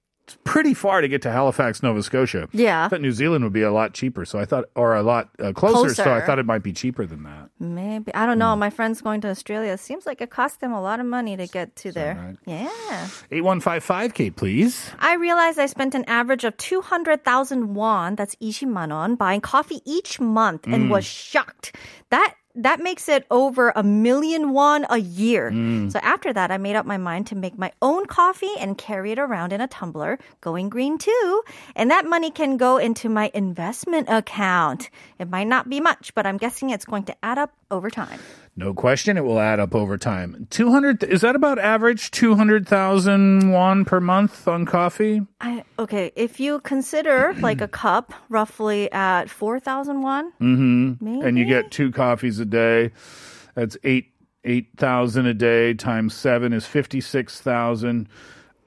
pretty 0.43 0.73
far 0.73 1.01
to 1.01 1.07
get 1.07 1.21
to 1.23 1.31
Halifax, 1.31 1.81
Nova 1.83 2.01
Scotia. 2.03 2.49
Yeah. 2.51 2.85
I 2.85 2.89
thought 2.89 3.01
New 3.01 3.11
Zealand 3.11 3.43
would 3.43 3.53
be 3.53 3.61
a 3.61 3.71
lot 3.71 3.93
cheaper. 3.93 4.25
So 4.25 4.39
I 4.39 4.45
thought, 4.45 4.65
or 4.75 4.95
a 4.95 5.03
lot 5.03 5.29
uh, 5.39 5.53
closer, 5.53 5.93
So 5.93 6.11
I 6.11 6.21
thought 6.21 6.39
it 6.39 6.45
might 6.45 6.63
be 6.63 6.73
cheaper 6.73 7.05
than 7.05 7.23
that. 7.23 7.49
Maybe. 7.59 8.13
I 8.13 8.25
don't 8.25 8.37
know. 8.39 8.53
Hmm. 8.53 8.59
My 8.59 8.69
friends 8.69 9.01
going 9.01 9.21
to 9.21 9.29
Australia. 9.29 9.77
Seems 9.77 10.05
like 10.05 10.21
it 10.21 10.29
cost 10.29 10.59
them 10.59 10.71
a 10.73 10.81
lot 10.81 10.99
of 10.99 11.05
money 11.05 11.37
to 11.37 11.47
get 11.47 11.75
to 11.77 11.91
there. 11.91 12.15
right? 12.15 12.37
Yeah. 12.45 13.07
Eight 13.31 13.43
one 13.43 13.59
five 13.59 13.83
five 13.83 14.13
Kate, 14.13 14.35
please. 14.35 14.91
I 14.99 15.15
realized 15.15 15.59
I 15.59 15.65
spent 15.67 15.95
an 15.95 16.03
average 16.07 16.43
of 16.43 16.55
200,000 16.57 17.73
won, 17.75 18.15
that's 18.15 18.35
20만 18.35 18.89
won, 18.89 19.15
buying 19.15 19.41
coffee 19.41 19.81
each 19.85 20.19
month 20.19 20.63
Mm. 20.63 20.73
and 20.73 20.89
was 20.89 21.05
shocked. 21.05 21.75
That 22.09 22.33
that 22.58 22.80
makes 22.80 23.08
it 23.08 23.26
over 23.30 23.72
a 23.76 23.84
million 23.84 24.52
won 24.52 24.86
a 24.89 24.98
year. 24.98 25.52
Mm. 25.52 25.91
So 25.91 26.00
after 26.00 26.34
that, 26.34 26.52
I 26.52 26.58
made 26.58 26.76
up 26.76 26.86
my 26.86 26.98
mind 26.98 27.28
to 27.28 27.36
make 27.36 27.58
my 27.58 27.72
own 27.82 28.06
coffee 28.08 28.54
and 28.60 28.78
carry 28.78 29.12
it 29.12 29.20
around 29.20 29.54
in 29.54 29.62
a 29.62 29.67
tumbler, 29.67 30.17
going 30.41 30.70
green 30.70 30.98
too. 30.98 31.43
And 31.76 31.91
that 31.91 32.06
money 32.06 32.32
can 32.32 32.58
go 32.58 32.78
into 32.78 33.10
my 33.10 33.32
investment 33.34 34.10
account. 34.10 34.89
It 35.20 35.30
might 35.30 35.48
not 35.48 35.70
be 35.70 35.80
much, 35.80 36.13
but 36.15 36.26
I'm 36.26 36.38
guessing 36.38 36.72
it's 36.72 36.86
going 36.86 37.04
to 37.06 37.15
add 37.24 37.38
up 37.38 37.54
over 37.70 37.89
time. 37.89 38.20
No 38.60 38.74
question, 38.74 39.17
it 39.17 39.24
will 39.24 39.39
add 39.39 39.60
up 39.60 39.76
over 39.76 40.00
time. 40.00 40.48
200, 40.50 41.04
is 41.04 41.22
that 41.22 41.36
about 41.36 41.60
average? 41.60 42.10
200,000 42.10 43.52
won 43.52 43.86
per 43.86 44.00
month 44.00 44.48
on 44.48 44.65
coffee? 44.65 45.22
I, 45.39 45.63
okay, 45.78 46.12
if 46.15 46.39
you 46.39 46.60
consider 46.62 47.36
like 47.39 47.62
a 47.62 47.67
cup 47.67 48.13
roughly 48.30 48.91
at 48.91 49.30
4,000 49.30 50.02
won, 50.02 50.34
Mm-hmm. 50.41 51.22
And 51.22 51.38
you 51.38 51.46
get 51.46 51.70
two 51.70 51.91
coffees 51.91 52.39
a 52.39 52.46
day. 52.46 52.91
That's 53.54 53.78
eight, 53.84 54.12
8,000 54.43 55.28
a 55.28 55.34
day 55.36 55.74
times 55.76 56.15
seven 56.15 56.52
is 56.52 56.65
56,000 56.65 58.10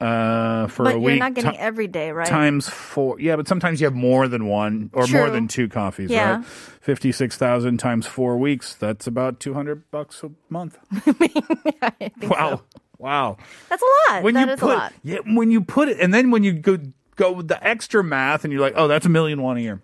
uh, 0.01 0.67
for 0.67 0.83
but 0.85 0.95
a 0.95 0.99
week. 0.99 1.09
you're 1.15 1.19
not 1.19 1.33
getting 1.33 1.51
Ti- 1.51 1.57
every 1.59 1.87
day, 1.87 2.11
right? 2.11 2.27
Times 2.27 2.67
four. 2.69 3.19
Yeah, 3.19 3.35
but 3.35 3.47
sometimes 3.47 3.79
you 3.79 3.85
have 3.85 3.93
more 3.93 4.27
than 4.27 4.47
one 4.47 4.89
or 4.93 5.05
more 5.07 5.29
than 5.29 5.47
two 5.47 5.69
coffees, 5.69 6.09
Yeah. 6.09 6.37
right? 6.37 6.45
56,000 6.45 7.77
times 7.77 8.07
four 8.07 8.37
weeks. 8.37 8.73
That's 8.75 9.05
about 9.07 9.39
200 9.39 9.89
bucks 9.91 10.23
a 10.23 10.31
month. 10.49 10.77
Wow. 12.21 12.55
so. 12.57 12.61
Wow. 12.97 13.37
That's 13.69 13.81
a 13.81 14.13
lot. 14.13 14.23
when 14.23 14.33
That 14.35 14.47
you 14.47 14.53
is 14.53 14.59
put 14.59 14.71
a 14.73 14.77
lot. 14.77 14.93
yeah 15.03 15.17
when 15.25 15.49
you 15.51 15.61
put 15.61 15.89
it 15.89 15.99
and 15.99 16.13
then 16.13 16.29
when 16.31 16.43
you 16.43 16.53
go 16.53 16.77
go 17.15 17.31
with 17.31 17.47
the 17.47 17.61
extra 17.67 18.03
math 18.03 18.43
and 18.43 18.53
you're 18.53 18.61
like 18.61 18.73
oh 18.75 18.87
that's 18.87 19.05
a 19.05 19.09
million 19.09 19.41
one 19.41 19.57
a 19.57 19.59
year 19.61 19.81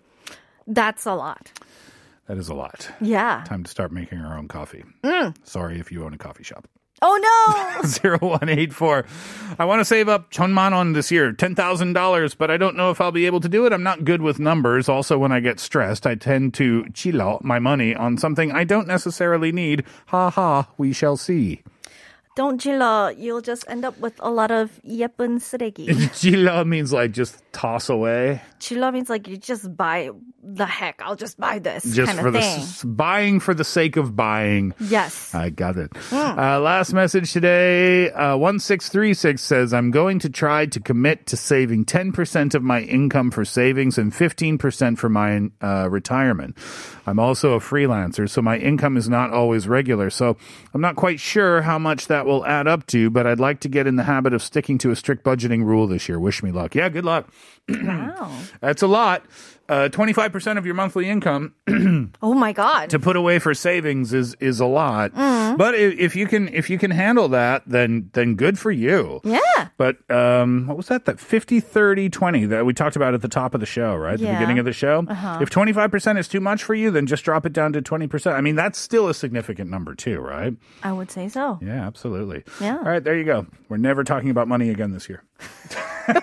That's 0.68 1.04
a 1.06 1.14
lot. 1.14 1.50
that 2.28 2.38
is 2.38 2.48
a 2.48 2.54
lot 2.54 2.90
Yeah. 3.00 3.42
time 3.46 3.64
to 3.64 3.70
start 3.70 3.90
making 3.90 4.18
our 4.20 4.36
own 4.38 4.46
coffee 4.48 4.84
Mm. 5.02 5.34
sorry 5.44 5.80
if 5.80 5.90
you 5.90 6.04
own 6.04 6.14
a 6.14 6.18
coffee 6.18 6.44
shop 6.44 6.68
Oh 7.00 7.16
no. 7.16 8.18
0184 8.18 9.04
i 9.58 9.64
want 9.64 9.80
to 9.80 9.84
save 9.84 10.08
up 10.08 10.30
chonman 10.30 10.72
on 10.72 10.92
this 10.92 11.10
year 11.10 11.32
$10000 11.32 12.36
but 12.36 12.50
i 12.50 12.56
don't 12.56 12.76
know 12.76 12.90
if 12.90 13.00
i'll 13.00 13.12
be 13.12 13.26
able 13.26 13.40
to 13.40 13.48
do 13.48 13.66
it. 13.66 13.72
I'm 13.72 13.82
not 13.82 14.04
good 14.04 14.20
with 14.22 14.38
numbers. 14.38 14.88
Also 14.88 15.18
when 15.18 15.32
i 15.32 15.40
get 15.40 15.60
stressed 15.60 16.06
i 16.06 16.14
tend 16.14 16.54
to 16.54 16.88
chill 16.90 17.22
out 17.22 17.44
my 17.44 17.58
money 17.58 17.94
on 17.94 18.18
something 18.18 18.52
i 18.52 18.64
don't 18.64 18.88
necessarily 18.88 19.52
need. 19.52 19.84
Ha 20.06 20.30
ha. 20.30 20.68
We 20.76 20.92
shall 20.92 21.16
see 21.16 21.62
Don't 22.37 22.59
chilla. 22.59 23.13
You'll 23.15 23.41
just 23.41 23.63
end 23.69 23.85
up 23.85 23.99
with 23.99 24.15
a 24.19 24.29
lot 24.31 24.49
of 24.49 24.71
예쁜 24.83 25.37
쓰레기. 25.39 25.85
Chila 26.17 26.65
means 26.65 26.91
like 26.91 27.11
just 27.11 27.37
toss 27.53 27.89
away 27.89 28.41
chilla 28.59 28.91
means 28.91 29.07
like 29.09 29.27
you 29.27 29.37
just 29.37 29.69
buy 29.77 30.09
the 30.41 30.65
heck. 30.65 30.99
I'll 31.05 31.15
just 31.15 31.37
buy 31.39 31.59
this 31.59 31.83
just 31.83 32.07
kind 32.07 32.19
for 32.19 32.27
of 32.29 32.33
the 32.33 32.39
thing. 32.41 32.59
s- 32.61 32.83
buying 32.83 33.39
for 33.39 33.53
the 33.53 33.63
sake 33.63 33.97
of 33.97 34.15
buying. 34.15 34.73
yes. 34.79 35.35
I 35.35 35.51
got 35.51 35.77
it. 35.77 35.91
Hmm. 36.09 36.39
Uh, 36.39 36.59
last 36.59 36.91
message 36.93 37.31
today. 37.31 38.09
Uh, 38.11 38.35
1636 38.37 39.41
says, 39.41 39.73
I'm 39.73 39.91
going 39.91 40.19
to 40.19 40.29
try 40.29 40.65
to 40.65 40.79
commit 40.79 41.27
to 41.27 41.37
saving 41.37 41.85
10% 41.85 42.55
of 42.55 42.63
my 42.63 42.81
income 42.81 43.31
for 43.31 43.45
savings 43.45 43.97
and 43.97 44.11
15% 44.11 44.97
for 44.97 45.09
my 45.09 45.49
uh, 45.61 45.89
retirement. 45.89 46.57
I'm 47.05 47.19
also 47.19 47.53
a 47.53 47.59
freelancer, 47.59 48.29
so 48.29 48.41
my 48.41 48.57
income 48.57 48.95
is 48.97 49.07
not 49.09 49.31
always 49.31 49.67
regular. 49.67 50.09
So 50.09 50.37
I'm 50.73 50.81
not 50.81 50.95
quite 50.95 51.19
sure 51.19 51.61
how 51.61 51.77
much 51.77 52.07
that 52.07 52.25
will 52.28 52.46
add 52.46 52.68
up 52.68 52.86
to, 52.88 53.10
but 53.10 53.26
I'd 53.26 53.40
like 53.40 53.58
to 53.60 53.68
get 53.68 53.86
in 53.86 53.96
the 53.96 54.04
habit 54.04 54.32
of 54.32 54.42
sticking 54.42 54.78
to 54.78 54.90
a 54.90 54.96
strict 54.96 55.24
budgeting 55.24 55.64
rule 55.64 55.86
this 55.88 56.08
year. 56.08 56.20
Wish 56.20 56.42
me 56.42 56.52
luck. 56.52 56.74
Yeah, 56.74 56.88
good 56.88 57.04
luck. 57.04 57.28
wow. 57.68 58.30
That's 58.60 58.82
a 58.82 58.86
lot. 58.86 59.24
Uh, 59.68 59.86
25% 59.90 60.56
of 60.56 60.64
your 60.64 60.74
monthly 60.74 61.06
income 61.10 61.52
Oh 62.22 62.32
my 62.32 62.54
god. 62.54 62.88
to 62.88 62.98
put 62.98 63.16
away 63.16 63.38
for 63.38 63.52
savings 63.52 64.14
is 64.14 64.34
is 64.40 64.60
a 64.60 64.64
lot. 64.64 65.12
Mm. 65.12 65.58
But 65.58 65.74
if, 65.74 65.98
if 65.98 66.16
you 66.16 66.26
can 66.26 66.48
if 66.54 66.70
you 66.70 66.78
can 66.78 66.90
handle 66.90 67.28
that, 67.28 67.64
then 67.66 68.08
then 68.14 68.34
good 68.34 68.58
for 68.58 68.70
you. 68.70 69.20
yeah. 69.24 69.68
But 69.76 70.10
um, 70.10 70.66
what 70.68 70.78
was 70.78 70.86
that? 70.86 71.04
That 71.04 71.20
50, 71.20 71.60
30, 71.60 72.08
20 72.08 72.46
that 72.46 72.64
we 72.64 72.72
talked 72.72 72.96
about 72.96 73.12
at 73.12 73.20
the 73.20 73.28
top 73.28 73.52
of 73.54 73.60
the 73.60 73.66
show, 73.66 73.94
right? 73.94 74.18
The 74.18 74.26
beginning 74.26 74.58
of 74.58 74.64
the 74.64 74.72
show. 74.72 75.04
Uh-huh. 75.06 75.38
If 75.42 75.50
25% 75.50 76.18
is 76.18 76.26
too 76.28 76.40
much 76.40 76.64
for 76.64 76.74
you, 76.74 76.90
then 76.90 77.06
just 77.06 77.22
drop 77.24 77.44
it 77.46 77.52
down 77.52 77.72
to 77.74 77.82
20%. 77.82 78.32
I 78.34 78.40
mean, 78.40 78.56
that's 78.56 78.78
still 78.78 79.06
a 79.08 79.14
significant 79.14 79.70
number 79.70 79.94
too, 79.94 80.18
right? 80.20 80.54
I 80.82 80.92
would 80.92 81.10
say 81.10 81.28
so. 81.28 81.58
Yeah, 81.60 81.86
absolutely. 81.86 82.17
Absolutely. 82.18 82.44
Yeah. 82.60 82.78
All 82.78 82.84
right, 82.84 83.02
there 83.02 83.16
you 83.16 83.24
go. 83.24 83.46
We're 83.68 83.76
never 83.76 84.04
talking 84.04 84.30
about 84.30 84.48
money 84.48 84.70
again 84.70 84.92
this 84.92 85.08
year. 85.08 85.22
Did 86.08 86.22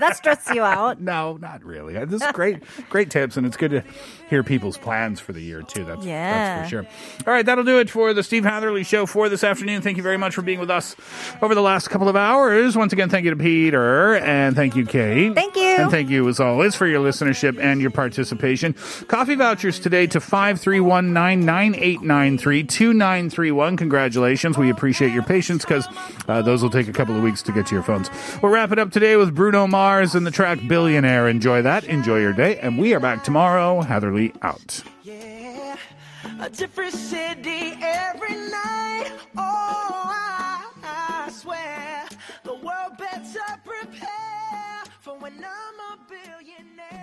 that 0.00 0.16
stress 0.16 0.46
you 0.54 0.62
out? 0.62 1.00
No, 1.00 1.38
not 1.38 1.64
really. 1.64 1.94
This 2.04 2.20
is 2.22 2.32
great, 2.32 2.62
great 2.90 3.10
tips, 3.10 3.36
and 3.38 3.46
it's 3.46 3.56
good 3.56 3.70
to 3.70 3.82
hear 4.28 4.42
people's 4.42 4.76
plans 4.76 5.20
for 5.20 5.32
the 5.32 5.40
year 5.40 5.62
too. 5.62 5.84
That's 5.84 6.04
Yeah. 6.04 6.32
that's 6.58 6.66
for 6.70 6.82
sure. 6.82 6.86
All 7.26 7.32
right, 7.32 7.44
that'll 7.44 7.64
do 7.64 7.78
it 7.78 7.88
for 7.88 8.12
the 8.12 8.22
Steve 8.22 8.44
Hatherly 8.44 8.84
Show 8.84 9.06
for 9.06 9.28
this 9.30 9.42
afternoon. 9.42 9.80
Thank 9.80 9.96
you 9.96 10.02
very 10.02 10.18
much 10.18 10.34
for 10.34 10.42
being 10.42 10.58
with 10.60 10.70
us 10.70 10.94
over 11.40 11.54
the 11.54 11.62
last 11.62 11.88
couple 11.88 12.08
of 12.10 12.16
hours. 12.16 12.76
Once 12.76 12.92
again, 12.92 13.08
thank 13.08 13.24
you 13.24 13.30
to 13.30 13.36
Peter 13.36 14.16
and 14.16 14.54
thank 14.54 14.76
you, 14.76 14.84
Kate. 14.84 15.34
Thank 15.34 15.56
you. 15.56 15.62
and 15.62 15.90
thank 15.90 16.10
you 16.10 16.28
as 16.28 16.38
always 16.38 16.74
for 16.74 16.86
your 16.86 17.02
listenership 17.02 17.58
and 17.58 17.80
your 17.80 17.90
participation. 17.90 18.74
Coffee 19.08 19.34
vouchers 19.34 19.78
today 19.80 20.06
to 20.08 20.20
five 20.20 20.60
three 20.60 20.80
one 20.80 21.14
nine 21.14 21.46
nine 21.46 21.74
eight 21.78 22.02
nine 22.02 22.36
three 22.36 22.62
two 22.64 22.92
nine 22.92 23.30
three 23.30 23.50
one. 23.50 23.78
Congratulations. 23.78 24.58
We 24.58 24.68
appreciate 24.68 25.12
your 25.12 25.22
patience 25.22 25.64
because 25.64 25.86
uh, 26.28 26.42
those 26.42 26.62
will 26.62 26.70
take 26.70 26.88
a 26.88 26.92
couple 26.92 27.16
of 27.16 27.22
weeks 27.22 27.40
to 27.42 27.52
get 27.52 27.66
to 27.68 27.74
your 27.74 27.82
phones. 27.84 28.10
We'll 28.42 28.51
wrap 28.52 28.70
it 28.70 28.78
up 28.78 28.90
today 28.90 29.16
with 29.16 29.34
Bruno 29.34 29.66
Mars 29.66 30.14
and 30.14 30.26
the 30.26 30.30
track 30.30 30.58
Billionaire. 30.68 31.26
Enjoy 31.26 31.62
that. 31.62 31.84
Enjoy 31.84 32.20
your 32.20 32.34
day. 32.34 32.58
And 32.58 32.78
we 32.78 32.92
are 32.92 33.00
back 33.00 33.24
tomorrow. 33.24 33.80
Hatherly 33.80 34.34
out. 34.42 34.82
Yeah, 35.02 35.76
a 36.38 36.50
different 36.50 36.92
city 36.92 37.78
every 37.80 38.36
night. 38.36 39.10
Oh, 39.38 40.02
I, 40.04 40.66
I 40.82 41.30
swear 41.30 42.06
the 42.44 42.54
world 42.54 42.98
better 42.98 43.40
prepare 43.64 44.84
for 45.00 45.16
when 45.16 45.32
I'm 45.32 45.80
a 45.92 45.98
billionaire. 46.06 47.02